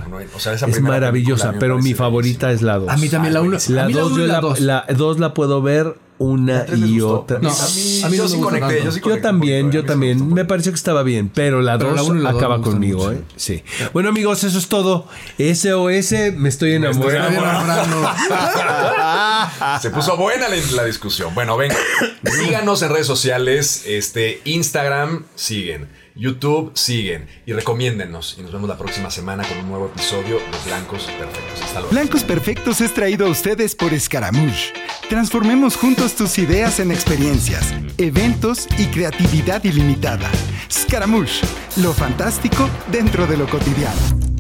[0.10, 0.18] ¿no?
[0.36, 2.90] O sea, esa es maravillosa, me pero mi favorita es la 2.
[2.90, 3.58] A mí también la 1.
[3.70, 7.40] La 2 yo la, la dos la puedo ver una y otra.
[7.40, 9.86] No, a mí, a mí yo no sí me conecté, yo sí Yo también, yo
[9.86, 10.20] también.
[10.20, 10.48] Me mucho.
[10.48, 12.64] pareció que estaba bien, pero la Pero 2 la uno y la dos acaba me
[12.66, 13.14] conmigo, mucho.
[13.14, 13.22] ¿eh?
[13.38, 13.64] Sí.
[13.94, 15.08] Bueno, amigos, eso es todo.
[15.38, 17.30] SOS, me estoy estoy enamorando.
[17.30, 18.10] enamorando.
[19.82, 21.34] Se puso buena la, la discusión.
[21.34, 21.76] Bueno, venga,
[22.26, 28.36] síganos en redes sociales, este, Instagram, siguen, YouTube, siguen y recomiéndennos.
[28.38, 31.62] Y nos vemos la próxima semana con un nuevo episodio de Blancos Perfectos.
[31.62, 31.90] Hasta luego.
[31.92, 34.74] Blancos Perfectos es traído a ustedes por Scaramouche.
[35.10, 40.30] Transformemos juntos tus ideas en experiencias, eventos y creatividad ilimitada.
[40.72, 41.46] Scaramouche,
[41.78, 44.39] lo fantástico dentro de lo cotidiano.